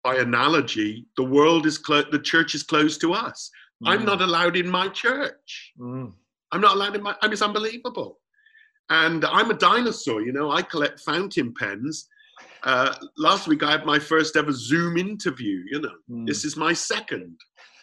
by 0.04 0.16
analogy, 0.16 1.06
the 1.16 1.24
world 1.24 1.66
is 1.66 1.76
clo- 1.76 2.10
the 2.10 2.20
church 2.20 2.54
is 2.54 2.62
closed 2.62 3.00
to 3.00 3.12
us. 3.12 3.50
Mm. 3.84 3.90
I'm 3.90 4.04
not 4.04 4.22
allowed 4.22 4.56
in 4.56 4.68
my 4.68 4.88
church. 4.88 5.72
Mm. 5.78 6.12
I'm 6.52 6.60
not 6.60 6.76
allowed 6.76 6.96
in 6.96 7.02
my. 7.02 7.16
I 7.20 7.26
mean, 7.26 7.32
it's 7.32 7.42
unbelievable. 7.42 8.20
And 8.90 9.24
I'm 9.24 9.50
a 9.50 9.54
dinosaur. 9.54 10.20
You 10.20 10.32
know, 10.32 10.50
I 10.50 10.62
collect 10.62 11.00
fountain 11.00 11.54
pens. 11.54 12.08
Uh, 12.64 12.94
last 13.16 13.48
week 13.48 13.62
I 13.62 13.70
had 13.70 13.86
my 13.86 13.98
first 13.98 14.36
ever 14.36 14.52
Zoom 14.52 14.98
interview. 14.98 15.62
You 15.70 15.80
know, 15.80 15.94
mm. 16.10 16.26
this 16.26 16.44
is 16.44 16.56
my 16.56 16.72
second 16.72 17.36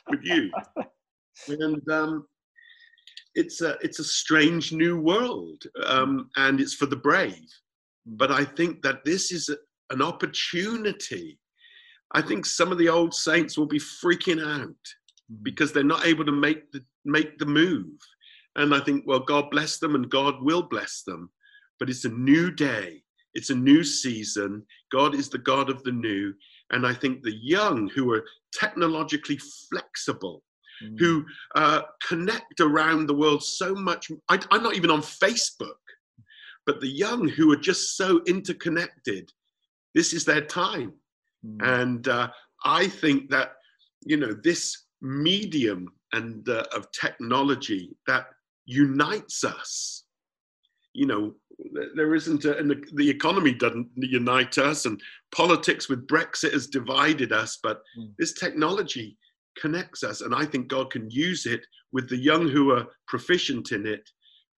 with 0.09 0.19
you. 0.23 0.51
and 1.47 1.89
um, 1.89 2.27
it's 3.35 3.61
a 3.61 3.77
it's 3.81 3.99
a 3.99 4.03
strange 4.03 4.71
new 4.73 4.99
world, 4.99 5.63
um, 5.85 6.29
and 6.35 6.59
it's 6.59 6.73
for 6.73 6.85
the 6.85 6.95
brave. 6.95 7.47
But 8.05 8.31
I 8.31 8.43
think 8.43 8.81
that 8.81 9.05
this 9.05 9.31
is 9.31 9.49
a, 9.49 9.57
an 9.93 10.01
opportunity. 10.01 11.39
I 12.13 12.21
think 12.21 12.45
some 12.45 12.71
of 12.71 12.77
the 12.77 12.89
old 12.89 13.13
saints 13.13 13.57
will 13.57 13.67
be 13.67 13.79
freaking 13.79 14.41
out 14.41 14.69
mm. 15.31 15.43
because 15.43 15.71
they're 15.71 15.83
not 15.83 16.05
able 16.05 16.25
to 16.25 16.31
make 16.31 16.71
the 16.71 16.83
make 17.05 17.37
the 17.37 17.45
move. 17.45 17.97
And 18.57 18.73
I 18.73 18.79
think, 18.79 19.05
well, 19.07 19.19
God 19.19 19.49
bless 19.49 19.77
them 19.77 19.95
and 19.95 20.09
God 20.09 20.41
will 20.41 20.63
bless 20.63 21.03
them. 21.03 21.29
But 21.79 21.89
it's 21.89 22.05
a 22.05 22.09
new 22.09 22.51
day. 22.51 23.03
It's 23.33 23.51
a 23.51 23.55
new 23.55 23.83
season. 23.83 24.63
God 24.91 25.13
is 25.13 25.29
the 25.29 25.37
God 25.37 25.69
of 25.69 25.83
the 25.83 25.91
new. 25.91 26.33
And 26.71 26.85
I 26.85 26.93
think 26.93 27.21
the 27.21 27.35
young 27.35 27.89
who 27.93 28.11
are 28.11 28.25
technologically 28.53 29.39
flexible, 29.69 30.43
mm. 30.83 30.99
who 30.99 31.23
uh, 31.55 31.83
connect 32.07 32.59
around 32.59 33.07
the 33.07 33.15
world 33.15 33.43
so 33.43 33.75
much. 33.75 34.11
I, 34.27 34.39
I'm 34.51 34.63
not 34.63 34.75
even 34.75 34.91
on 34.91 35.01
Facebook 35.01 35.75
but 36.67 36.81
the 36.81 36.87
young 36.87 37.27
who 37.29 37.51
are 37.53 37.57
just 37.57 37.95
so 37.95 38.21
interconnected, 38.27 39.31
this 39.95 40.13
is 40.13 40.25
their 40.25 40.41
time. 40.41 40.93
Mm. 41.43 41.81
And 41.81 42.07
uh, 42.09 42.27
I 42.63 42.87
think 42.87 43.31
that, 43.31 43.53
you 44.05 44.17
know, 44.17 44.35
this 44.43 44.83
medium 45.01 45.87
and 46.11 46.47
uh, 46.47 46.65
of 46.75 46.91
technology 46.91 47.95
that 48.05 48.27
unites 48.67 49.43
us, 49.43 50.03
you 50.93 51.07
know, 51.07 51.33
there 51.95 52.13
isn't, 52.13 52.45
a, 52.45 52.57
and 52.57 52.69
the, 52.69 52.83
the, 52.93 53.09
economy 53.09 53.53
doesn't 53.53 53.89
unite 53.95 54.59
us, 54.59 54.85
and 54.85 55.01
politics 55.33 55.89
with 55.89 56.07
Brexit 56.07 56.53
has 56.53 56.67
divided 56.67 57.31
us, 57.31 57.57
but 57.63 57.81
mm. 57.99 58.11
this 58.19 58.33
technology 58.33 59.17
connects 59.59 60.03
us. 60.03 60.21
And 60.21 60.35
I 60.35 60.45
think 60.45 60.67
God 60.67 60.91
can 60.91 61.09
use 61.09 61.47
it 61.47 61.61
with 61.91 62.09
the 62.09 62.17
young 62.17 62.47
who 62.47 62.71
are 62.71 62.85
proficient 63.07 63.71
in 63.71 63.87
it, 63.87 64.07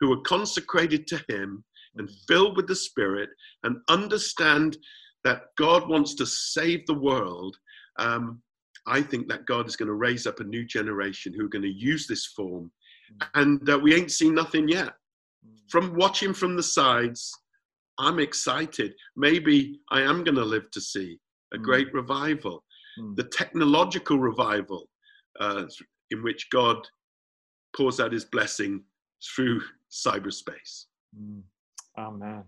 who 0.02 0.12
are 0.12 0.22
consecrated 0.22 1.08
to 1.08 1.24
Him, 1.30 1.64
and 1.96 2.10
filled 2.28 2.58
with 2.58 2.68
the 2.68 2.76
Spirit 2.76 3.30
and 3.64 3.78
understand 3.90 4.78
that 5.24 5.44
God 5.58 5.90
wants 5.90 6.16
to 6.16 6.26
save 6.26 6.86
the 6.86 6.94
world, 6.94 7.56
um, 7.98 8.42
I 8.88 9.02
think 9.02 9.28
that 9.28 9.46
God 9.46 9.68
is 9.68 9.76
going 9.76 9.88
to 9.88 9.94
raise 9.94 10.26
up 10.26 10.40
a 10.40 10.46
new 10.46 10.66
generation 10.66 11.34
who 11.34 11.46
are 11.46 11.50
going 11.50 11.64
to 11.64 11.70
use 11.70 12.08
this 12.08 12.26
form. 12.26 12.72
And 13.34 13.70
uh, 13.70 13.78
we 13.80 13.94
ain't 13.96 14.12
seen 14.12 14.34
nothing 14.36 14.68
yet. 14.68 14.94
from 15.70 15.96
watching 15.96 16.34
from 16.34 16.56
the 16.56 16.64
sides, 16.64 17.32
I'm 18.00 18.18
excited. 18.20 18.94
Maybe 19.16 19.80
I 19.92 20.02
am 20.02 20.24
going 20.24 20.36
to 20.36 20.44
live 20.46 20.70
to 20.72 20.82
see 20.82 21.20
a 21.54 21.58
Mm. 21.58 21.64
great 21.64 21.94
revival, 21.94 22.64
Mm. 23.00 23.16
the 23.16 23.24
technological 23.26 24.18
revival 24.20 24.90
uh, 25.40 25.66
in 26.12 26.24
which 26.24 26.50
God 26.50 26.78
pours 27.76 28.00
out 28.00 28.12
his 28.14 28.26
blessing 28.26 28.84
through 29.36 29.62
cyberspace. 29.92 30.86
Mm. 31.16 31.44
Oh 31.98 32.12
man. 32.12 32.44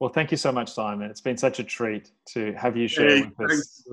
Well, 0.00 0.10
thank 0.12 0.30
you 0.30 0.36
so 0.36 0.52
much, 0.52 0.70
Simon. 0.72 1.10
It's 1.10 1.20
been 1.22 1.38
such 1.38 1.58
a 1.58 1.64
treat 1.64 2.10
to 2.32 2.52
have 2.54 2.76
you 2.76 2.86
share 2.88 3.16
Hey, 3.16 3.22
with 3.38 3.50
us. 3.50 3.86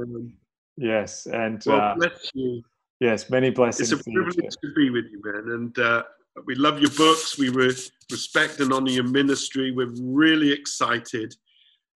Yes, 0.77 1.27
and 1.27 1.63
Well, 1.65 1.79
uh, 1.79 1.95
bless 1.95 2.31
you. 2.33 2.61
Yes, 3.03 3.29
many 3.29 3.49
blessings. 3.49 3.91
It's 3.91 4.01
a 4.01 4.03
to 4.03 4.11
you 4.11 4.23
privilege 4.23 4.55
to 4.63 4.73
be 4.73 4.89
with 4.89 5.05
you, 5.11 5.21
man. 5.23 5.53
And 5.55 5.79
uh, 5.79 6.03
we 6.45 6.55
love 6.55 6.79
your 6.79 6.91
books. 6.91 7.37
We 7.37 7.49
re- 7.49 7.75
respect 8.11 8.59
and 8.59 8.71
honor 8.71 8.91
your 8.91 9.07
ministry. 9.07 9.71
We're 9.71 9.93
really 10.01 10.51
excited 10.51 11.35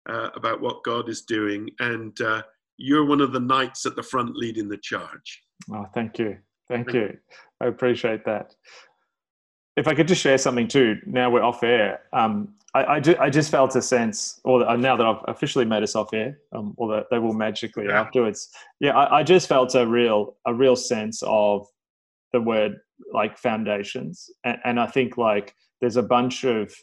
uh, 0.08 0.28
about 0.34 0.60
what 0.60 0.84
God 0.84 1.08
is 1.08 1.22
doing. 1.22 1.70
And 1.80 2.18
uh, 2.20 2.42
you're 2.76 3.06
one 3.06 3.20
of 3.20 3.32
the 3.32 3.40
knights 3.40 3.86
at 3.86 3.96
the 3.96 4.02
front 4.02 4.36
leading 4.36 4.68
the 4.68 4.76
charge. 4.76 5.42
Oh, 5.72 5.86
thank 5.94 6.18
you. 6.18 6.36
Thank 6.68 6.90
Thank 6.90 6.94
you. 6.94 7.18
I 7.60 7.66
appreciate 7.66 8.24
that. 8.26 8.54
If 9.78 9.86
I 9.86 9.94
could 9.94 10.08
just 10.08 10.20
share 10.20 10.38
something 10.38 10.66
too, 10.66 10.96
now 11.06 11.30
we're 11.30 11.42
off 11.42 11.62
air. 11.62 12.00
Um, 12.12 12.54
I, 12.74 12.84
I, 12.84 13.00
ju- 13.00 13.16
I 13.20 13.30
just 13.30 13.50
felt 13.50 13.76
a 13.76 13.82
sense, 13.82 14.40
or 14.44 14.68
uh, 14.68 14.76
now 14.76 14.96
that 14.96 15.06
I've 15.06 15.22
officially 15.28 15.64
made 15.64 15.82
us 15.82 15.94
off 15.94 16.12
air, 16.12 16.38
um, 16.52 16.74
or 16.76 16.86
that 16.94 17.06
they 17.10 17.18
will 17.18 17.32
magically 17.32 17.86
Yeah. 17.86 18.00
afterwards. 18.00 18.50
Yeah, 18.80 18.96
I, 18.96 19.20
I 19.20 19.22
just 19.22 19.48
felt 19.48 19.74
a 19.74 19.86
real, 19.86 20.36
a 20.46 20.52
real 20.52 20.76
sense 20.76 21.22
of 21.24 21.66
the 22.32 22.40
word 22.40 22.72
like 23.14 23.38
foundations, 23.38 24.28
and, 24.44 24.58
and 24.64 24.80
I 24.80 24.86
think 24.86 25.16
like 25.16 25.54
there's 25.80 25.96
a 25.96 26.02
bunch 26.02 26.44
of 26.44 26.74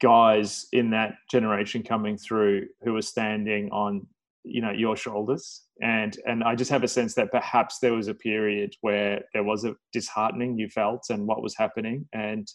guys 0.00 0.66
in 0.72 0.90
that 0.90 1.14
generation 1.30 1.82
coming 1.82 2.16
through 2.16 2.68
who 2.84 2.94
are 2.96 3.02
standing 3.02 3.70
on 3.72 4.06
you 4.44 4.60
know 4.60 4.70
your 4.70 4.96
shoulders. 4.96 5.62
And 5.80 6.16
and 6.26 6.44
i 6.44 6.54
just 6.54 6.70
have 6.70 6.84
a 6.84 6.88
sense 6.88 7.14
that 7.14 7.32
perhaps 7.32 7.78
there 7.80 7.94
was 7.94 8.08
a 8.08 8.14
period 8.14 8.74
where 8.80 9.22
there 9.32 9.44
was 9.44 9.64
a 9.64 9.74
disheartening 9.92 10.58
you 10.58 10.68
felt 10.68 11.04
and 11.10 11.26
what 11.26 11.42
was 11.42 11.56
happening. 11.56 12.06
And 12.12 12.46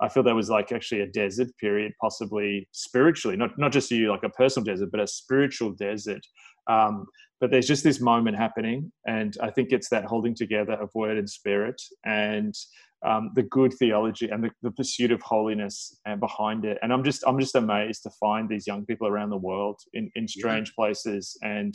i 0.00 0.08
feel 0.08 0.22
there 0.22 0.34
was 0.34 0.50
like 0.50 0.72
actually 0.72 1.02
a 1.02 1.06
desert 1.06 1.48
period 1.60 1.92
possibly 2.00 2.68
spiritually 2.72 3.36
not 3.36 3.50
not 3.58 3.72
just 3.72 3.90
you 3.90 4.10
like 4.10 4.24
a 4.24 4.30
personal 4.30 4.64
desert 4.64 4.90
but 4.90 5.00
a 5.00 5.06
spiritual 5.06 5.72
desert. 5.72 6.24
Um, 6.68 7.06
but 7.40 7.50
there's 7.50 7.66
just 7.66 7.82
this 7.82 8.00
moment 8.00 8.36
happening 8.36 8.92
and 9.06 9.36
i 9.42 9.50
think 9.50 9.72
it's 9.72 9.88
that 9.88 10.04
holding 10.04 10.34
together 10.34 10.74
of 10.74 10.90
word 10.94 11.18
and 11.18 11.28
spirit. 11.28 11.80
And 12.04 12.54
um, 13.04 13.30
the 13.34 13.42
good 13.42 13.72
theology 13.74 14.28
and 14.28 14.44
the, 14.44 14.50
the 14.62 14.70
pursuit 14.70 15.10
of 15.12 15.20
holiness 15.22 15.98
and 16.06 16.20
behind 16.20 16.64
it. 16.64 16.78
And 16.82 16.92
I'm 16.92 17.02
just 17.04 17.24
I'm 17.26 17.38
just 17.40 17.54
amazed 17.56 18.02
to 18.04 18.10
find 18.20 18.48
these 18.48 18.66
young 18.66 18.84
people 18.86 19.06
around 19.08 19.30
the 19.30 19.36
world 19.36 19.80
in, 19.94 20.10
in 20.14 20.28
strange 20.28 20.74
places. 20.74 21.36
And 21.42 21.74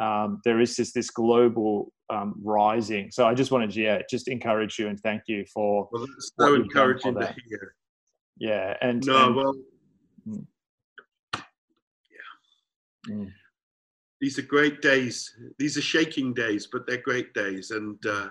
um, 0.00 0.40
there 0.44 0.60
is 0.60 0.76
just 0.76 0.94
this 0.94 1.10
global 1.10 1.92
um, 2.10 2.34
rising. 2.42 3.10
So 3.10 3.26
I 3.26 3.34
just 3.34 3.50
wanted 3.50 3.70
to 3.72 3.80
yeah 3.80 4.02
just 4.10 4.28
encourage 4.28 4.78
you 4.78 4.88
and 4.88 4.98
thank 5.00 5.22
you 5.26 5.44
for 5.52 5.88
Well, 5.90 6.06
that's 6.06 6.32
so 6.38 6.54
encouraging 6.54 7.14
to 7.14 7.34
hear. 7.48 7.74
yeah 8.38 8.76
and 8.80 9.04
No, 9.06 9.26
and- 9.26 9.36
well, 9.36 9.54
Mm. 10.28 10.46
Mm. 13.08 13.32
these 14.20 14.38
are 14.38 14.42
great 14.42 14.82
days. 14.82 15.32
These 15.58 15.78
are 15.78 15.82
shaking 15.82 16.34
days, 16.34 16.68
but 16.70 16.86
they're 16.86 17.00
great 17.00 17.32
days. 17.34 17.70
And 17.70 17.96
uh, 18.06 18.28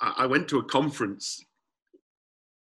I, 0.00 0.26
went 0.26 0.48
to 0.48 0.58
a 0.58 0.64
conference 0.64 1.44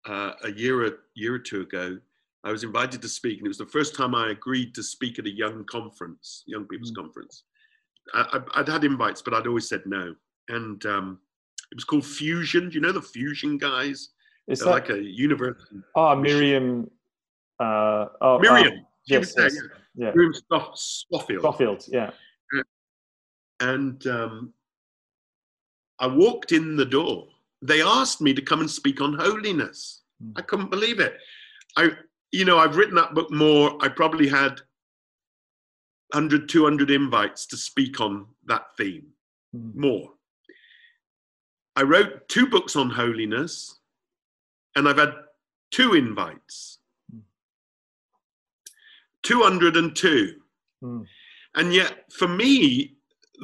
uh, 0.09 0.33
a 0.45 0.53
year 0.53 0.87
a 0.87 0.93
year 1.15 1.35
or 1.35 1.39
two 1.39 1.63
ago. 1.63 1.99
I 2.45 2.53
was 2.53 2.63
invited 2.63 3.01
to 3.03 3.09
speak, 3.09 3.39
and 3.39 3.47
it 3.47 3.49
was 3.49 3.59
the 3.59 3.67
first 3.67 3.97
time 3.97 4.15
I 4.15 4.31
agreed 4.31 4.75
to 4.75 4.83
speak 4.83 5.19
at 5.19 5.27
a 5.27 5.31
young 5.31 5.65
conference, 5.65 6.45
young 6.47 6.67
people's 6.67 6.93
Mm. 6.93 6.97
conference. 6.97 7.45
I, 8.13 8.41
I'd 8.55 8.69
had 8.69 8.85
invites, 8.85 9.23
but 9.23 9.33
I'd 9.33 9.47
always 9.47 9.69
said 9.69 9.83
no. 9.87 10.15
And 10.49 10.85
um, 10.85 11.19
it 11.73 11.77
was 11.77 11.85
called 11.85 12.05
Fusion. 12.05 12.69
Do 12.69 12.75
you 12.75 12.81
know 12.83 12.93
the 12.93 13.01
Fusion 13.01 13.57
guys? 13.57 14.11
It's 14.47 14.63
that 14.63 14.71
like 14.71 14.91
a 14.91 15.03
university. 15.03 15.77
oh 15.95 16.15
Miriam 16.15 16.91
uh, 17.61 18.07
oh, 18.21 18.39
Miriam. 18.41 18.75
um, 18.75 18.87
yes, 19.07 19.33
there, 19.35 19.45
yes, 19.47 19.57
yeah. 19.95 20.07
yeah 20.09 20.13
Miriam 20.15 20.35
Stoff- 20.35 20.75
Swaffield. 20.77 21.89
Yeah 21.91 22.11
and 23.61 24.07
um, 24.07 24.53
I 25.99 26.07
walked 26.07 26.53
in 26.53 26.77
the 26.77 26.85
door. 26.85 27.29
They 27.63 27.83
asked 27.83 28.21
me 28.21 28.35
to 28.35 28.43
come 28.43 28.61
and 28.61 28.71
speak 28.71 29.01
on 29.01 29.15
holiness. 29.15 30.03
Mm. 30.23 30.33
I 30.37 30.43
couldn't 30.43 30.71
believe 30.71 31.01
it. 31.01 31.17
I, 31.77 31.91
you 32.33 32.45
know, 32.45 32.59
I've 32.59 32.77
written 32.77 32.95
that 32.97 33.15
book 33.15 33.31
more. 33.31 33.77
I 33.81 33.89
probably 33.89 34.29
had 34.29 34.61
100, 36.13 36.49
200 36.49 36.91
invites 36.91 37.47
to 37.47 37.57
speak 37.57 38.01
on 38.01 38.27
that 38.47 38.67
theme, 38.77 39.07
Mm. 39.57 39.75
more. 39.75 40.11
I 41.77 41.83
wrote 41.83 42.29
two 42.29 42.47
books 42.47 42.77
on 42.77 42.91
holiness, 42.91 43.79
and 44.77 44.89
I've 44.89 44.99
had 44.99 45.15
two 45.71 45.95
invites. 45.95 46.79
Mm. 47.15 47.23
202. 49.23 50.41
Mm. 50.83 51.07
And 51.57 51.73
yet, 51.73 52.13
for 52.13 52.29
me, 52.29 52.94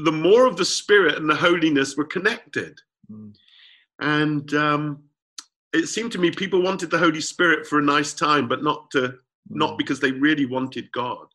the 0.05 0.12
more 0.12 0.46
of 0.46 0.57
the 0.57 0.64
spirit 0.64 1.16
and 1.16 1.29
the 1.29 1.35
holiness 1.35 1.96
were 1.96 2.05
connected. 2.05 2.79
Mm. 3.11 3.35
And 4.00 4.55
um, 4.55 5.03
it 5.72 5.87
seemed 5.88 6.12
to 6.12 6.18
me 6.18 6.31
people 6.31 6.62
wanted 6.62 6.90
the 6.90 6.98
Holy 6.98 7.20
Spirit 7.20 7.66
for 7.66 7.79
a 7.79 7.83
nice 7.83 8.12
time, 8.14 8.48
but 8.48 8.62
not 8.62 8.90
to 8.92 9.14
not 9.48 9.72
Mm. 9.74 9.79
because 9.79 9.98
they 10.00 10.12
really 10.12 10.46
wanted 10.46 10.92
God. 10.92 11.26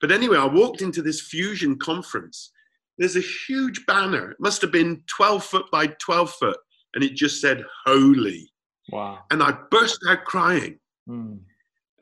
But 0.00 0.10
anyway, 0.12 0.36
I 0.38 0.44
walked 0.44 0.82
into 0.82 1.00
this 1.02 1.20
fusion 1.20 1.78
conference. 1.78 2.50
There's 2.98 3.16
a 3.16 3.20
huge 3.48 3.86
banner. 3.86 4.32
It 4.32 4.40
must 4.40 4.60
have 4.60 4.70
been 4.72 5.02
12 5.06 5.44
foot 5.44 5.70
by 5.70 5.86
12 5.86 6.30
foot, 6.32 6.58
and 6.94 7.02
it 7.02 7.14
just 7.14 7.40
said 7.40 7.64
"Holy." 7.86 8.50
wow 8.90 9.24
And 9.30 9.42
I 9.42 9.52
burst 9.70 9.98
out 10.08 10.24
crying, 10.24 10.78
Mm. 11.08 11.38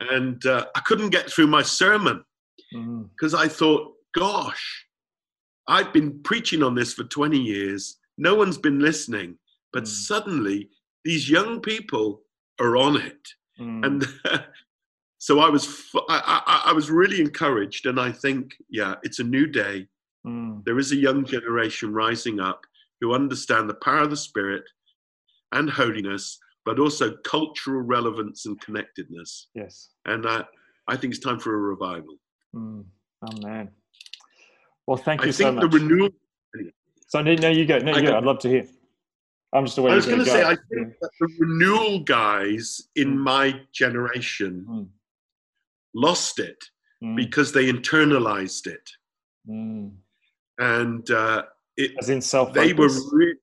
and 0.01 0.45
uh, 0.45 0.65
I 0.75 0.79
couldn't 0.81 1.11
get 1.11 1.29
through 1.31 1.47
my 1.47 1.61
sermon 1.63 2.25
Mm. 2.73 3.09
because 3.11 3.33
I 3.33 3.47
thought, 3.47 3.93
gosh, 4.13 4.85
I've 5.67 5.93
been 5.93 6.21
preaching 6.23 6.61
on 6.63 6.75
this 6.75 6.93
for 6.93 7.03
20 7.05 7.37
years. 7.39 7.97
No 8.17 8.35
one's 8.35 8.57
been 8.57 8.79
listening. 8.79 9.37
But 9.71 9.83
Mm. 9.83 9.87
suddenly, 9.87 10.69
these 11.03 11.29
young 11.29 11.59
people 11.61 12.23
are 12.59 12.77
on 12.77 12.97
it. 12.97 13.27
Mm. 13.59 13.85
And 13.85 14.07
so 15.17 15.39
I 15.39 15.49
was—I 15.49 16.71
was 16.75 16.91
really 16.91 17.21
encouraged. 17.21 17.85
And 17.85 17.99
I 17.99 18.11
think, 18.11 18.55
yeah, 18.69 18.95
it's 19.03 19.19
a 19.19 19.23
new 19.23 19.47
day. 19.47 19.87
Mm. 20.25 20.63
There 20.65 20.79
is 20.79 20.91
a 20.91 20.95
young 20.95 21.25
generation 21.25 21.91
rising 21.93 22.39
up 22.39 22.65
who 23.01 23.13
understand 23.13 23.69
the 23.69 23.73
power 23.75 23.99
of 24.01 24.09
the 24.11 24.17
Spirit 24.17 24.63
and 25.51 25.69
holiness, 25.69 26.39
but 26.65 26.79
also 26.79 27.15
cultural 27.25 27.81
relevance 27.81 28.45
and 28.45 28.59
connectedness. 28.61 29.47
yes 29.55 29.89
And 30.05 30.25
I, 30.25 30.45
I 30.87 30.95
think 30.97 31.13
it's 31.13 31.23
time 31.23 31.39
for 31.39 31.53
a 31.53 31.57
revival. 31.57 32.15
Mm. 32.55 32.85
Well, 34.87 34.97
thank 34.97 35.21
I 35.21 35.25
you 35.27 35.31
so 35.31 35.43
think 35.45 35.55
much. 35.55 35.71
the 35.71 35.79
renewal 35.79 36.09
so 37.07 37.21
no, 37.21 37.35
no, 37.35 37.49
you 37.49 37.65
go. 37.65 37.77
No, 37.77 37.95
you 37.95 38.07
go. 38.07 38.17
I'd 38.17 38.23
love 38.23 38.39
to 38.39 38.49
hear. 38.49 38.65
I'm 39.53 39.65
just 39.65 39.77
aware. 39.77 39.91
I 39.91 39.95
was 39.95 40.07
going 40.07 40.17
to 40.19 40.25
say, 40.25 40.41
I 40.43 40.55
think 40.55 40.93
that 40.99 41.11
the 41.19 41.27
renewal 41.39 41.99
guys 41.99 42.89
in 42.95 43.15
Mm. 43.15 43.17
my 43.19 43.61
generation 43.71 44.65
Mm. 44.67 44.87
lost 45.93 46.39
it 46.39 46.57
Mm. 47.03 47.15
because 47.15 47.51
they 47.51 47.71
internalized 47.71 48.65
it, 48.65 48.89
Mm. 49.47 49.91
and 50.57 51.11
uh, 51.11 51.43
it 51.77 51.91
As 51.99 52.09
in 52.09 52.19
self. 52.21 52.47
Focused 52.55 52.65
they 52.67 52.73
were, 52.73 52.89
re- 53.11 53.37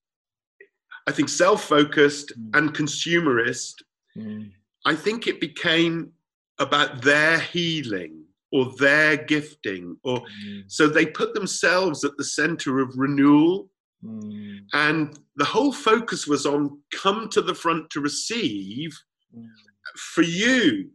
I 1.06 1.12
think, 1.12 1.28
self-focused 1.28 2.32
Mm. 2.36 2.56
and 2.58 2.74
consumerist. 2.74 3.82
Mm. 4.16 4.50
I 4.84 4.96
think 4.96 5.28
it 5.28 5.40
became 5.40 6.12
about 6.58 7.02
their 7.02 7.38
healing 7.38 8.19
or 8.52 8.72
their 8.78 9.16
gifting, 9.16 9.96
or 10.02 10.20
Mm. 10.44 10.64
so 10.66 10.88
they 10.88 11.06
put 11.06 11.34
themselves 11.34 12.04
at 12.04 12.16
the 12.16 12.24
center 12.24 12.80
of 12.80 12.92
renewal. 12.96 13.70
Mm. 14.04 14.60
And 14.72 15.18
the 15.36 15.44
whole 15.44 15.72
focus 15.72 16.26
was 16.26 16.46
on 16.46 16.80
come 16.92 17.28
to 17.30 17.42
the 17.42 17.54
front 17.54 17.90
to 17.90 18.00
receive 18.00 18.90
Mm. 19.36 19.46
for 19.96 20.22
you, 20.22 20.90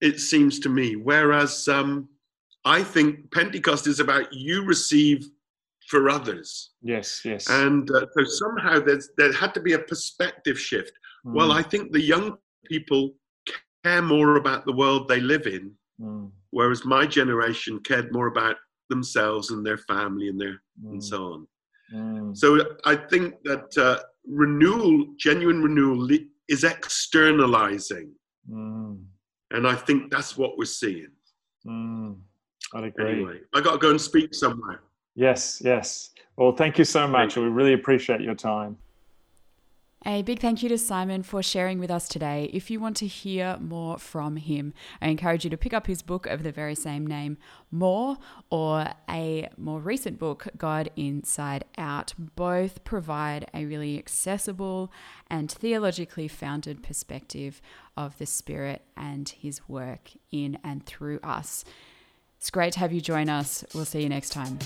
it 0.00 0.20
seems 0.20 0.58
to 0.60 0.68
me. 0.68 0.96
Whereas 0.96 1.66
um, 1.68 2.08
I 2.64 2.82
think 2.82 3.30
Pentecost 3.32 3.86
is 3.86 4.00
about 4.00 4.32
you 4.32 4.64
receive 4.64 5.26
for 5.88 6.08
others. 6.10 6.70
Yes. 6.82 7.22
Yes. 7.24 7.48
And 7.48 7.90
uh, 7.90 8.06
so 8.16 8.24
somehow 8.24 8.80
there's, 8.80 9.10
there 9.18 9.32
had 9.32 9.52
to 9.54 9.60
be 9.60 9.74
a 9.74 9.78
perspective 9.78 10.58
shift. 10.58 10.92
Well, 11.24 11.48
Mm. 11.50 11.58
I 11.60 11.62
think 11.62 11.92
the 11.92 12.00
young 12.00 12.36
people 12.66 13.16
care 13.84 14.02
more 14.02 14.36
about 14.36 14.64
the 14.66 14.72
world 14.72 15.08
they 15.08 15.20
live 15.20 15.46
in, 15.46 15.72
Mm. 16.00 16.30
Whereas 16.54 16.84
my 16.84 17.04
generation 17.04 17.80
cared 17.80 18.12
more 18.12 18.28
about 18.28 18.56
themselves 18.88 19.50
and 19.50 19.66
their 19.66 19.76
family 19.78 20.28
and 20.28 20.40
their 20.40 20.62
and 20.84 21.00
Mm. 21.00 21.02
so 21.02 21.18
on. 21.32 21.48
Mm. 21.92 22.36
So 22.36 22.46
I 22.84 22.94
think 23.10 23.42
that 23.44 23.76
uh, 23.76 23.98
renewal, 24.26 24.92
genuine 25.16 25.60
renewal, 25.62 26.08
is 26.48 26.62
externalizing. 26.64 28.12
Mm. 28.48 29.04
And 29.50 29.66
I 29.66 29.74
think 29.74 30.10
that's 30.10 30.36
what 30.38 30.56
we're 30.58 30.64
seeing. 30.82 31.12
Mm. 31.66 32.16
I'd 32.74 32.84
agree. 32.84 33.12
Anyway, 33.12 33.40
I 33.54 33.60
got 33.60 33.72
to 33.72 33.78
go 33.78 33.90
and 33.90 34.00
speak 34.00 34.34
somewhere. 34.34 34.80
Yes, 35.14 35.60
yes. 35.64 36.10
Well, 36.36 36.52
thank 36.52 36.78
you 36.78 36.84
so 36.84 37.06
much. 37.06 37.36
We 37.36 37.44
really 37.44 37.74
appreciate 37.74 38.20
your 38.20 38.34
time. 38.34 38.76
A 40.06 40.20
big 40.20 40.38
thank 40.38 40.62
you 40.62 40.68
to 40.68 40.76
Simon 40.76 41.22
for 41.22 41.42
sharing 41.42 41.78
with 41.78 41.90
us 41.90 42.08
today. 42.08 42.50
If 42.52 42.70
you 42.70 42.78
want 42.78 42.94
to 42.98 43.06
hear 43.06 43.56
more 43.58 43.96
from 43.96 44.36
him, 44.36 44.74
I 45.00 45.08
encourage 45.08 45.44
you 45.44 45.50
to 45.50 45.56
pick 45.56 45.72
up 45.72 45.86
his 45.86 46.02
book 46.02 46.26
of 46.26 46.42
the 46.42 46.52
very 46.52 46.74
same 46.74 47.06
name, 47.06 47.38
More, 47.70 48.18
or 48.50 48.88
a 49.08 49.48
more 49.56 49.80
recent 49.80 50.18
book, 50.18 50.46
God 50.58 50.90
Inside 50.94 51.64
Out. 51.78 52.12
Both 52.18 52.84
provide 52.84 53.48
a 53.54 53.64
really 53.64 53.96
accessible 53.96 54.92
and 55.30 55.50
theologically 55.50 56.28
founded 56.28 56.82
perspective 56.82 57.62
of 57.96 58.18
the 58.18 58.26
Spirit 58.26 58.82
and 58.98 59.26
his 59.26 59.66
work 59.70 60.10
in 60.30 60.58
and 60.62 60.84
through 60.84 61.20
us. 61.22 61.64
It's 62.36 62.50
great 62.50 62.74
to 62.74 62.80
have 62.80 62.92
you 62.92 63.00
join 63.00 63.30
us. 63.30 63.64
We'll 63.74 63.86
see 63.86 64.02
you 64.02 64.10
next 64.10 64.30
time. 64.34 64.58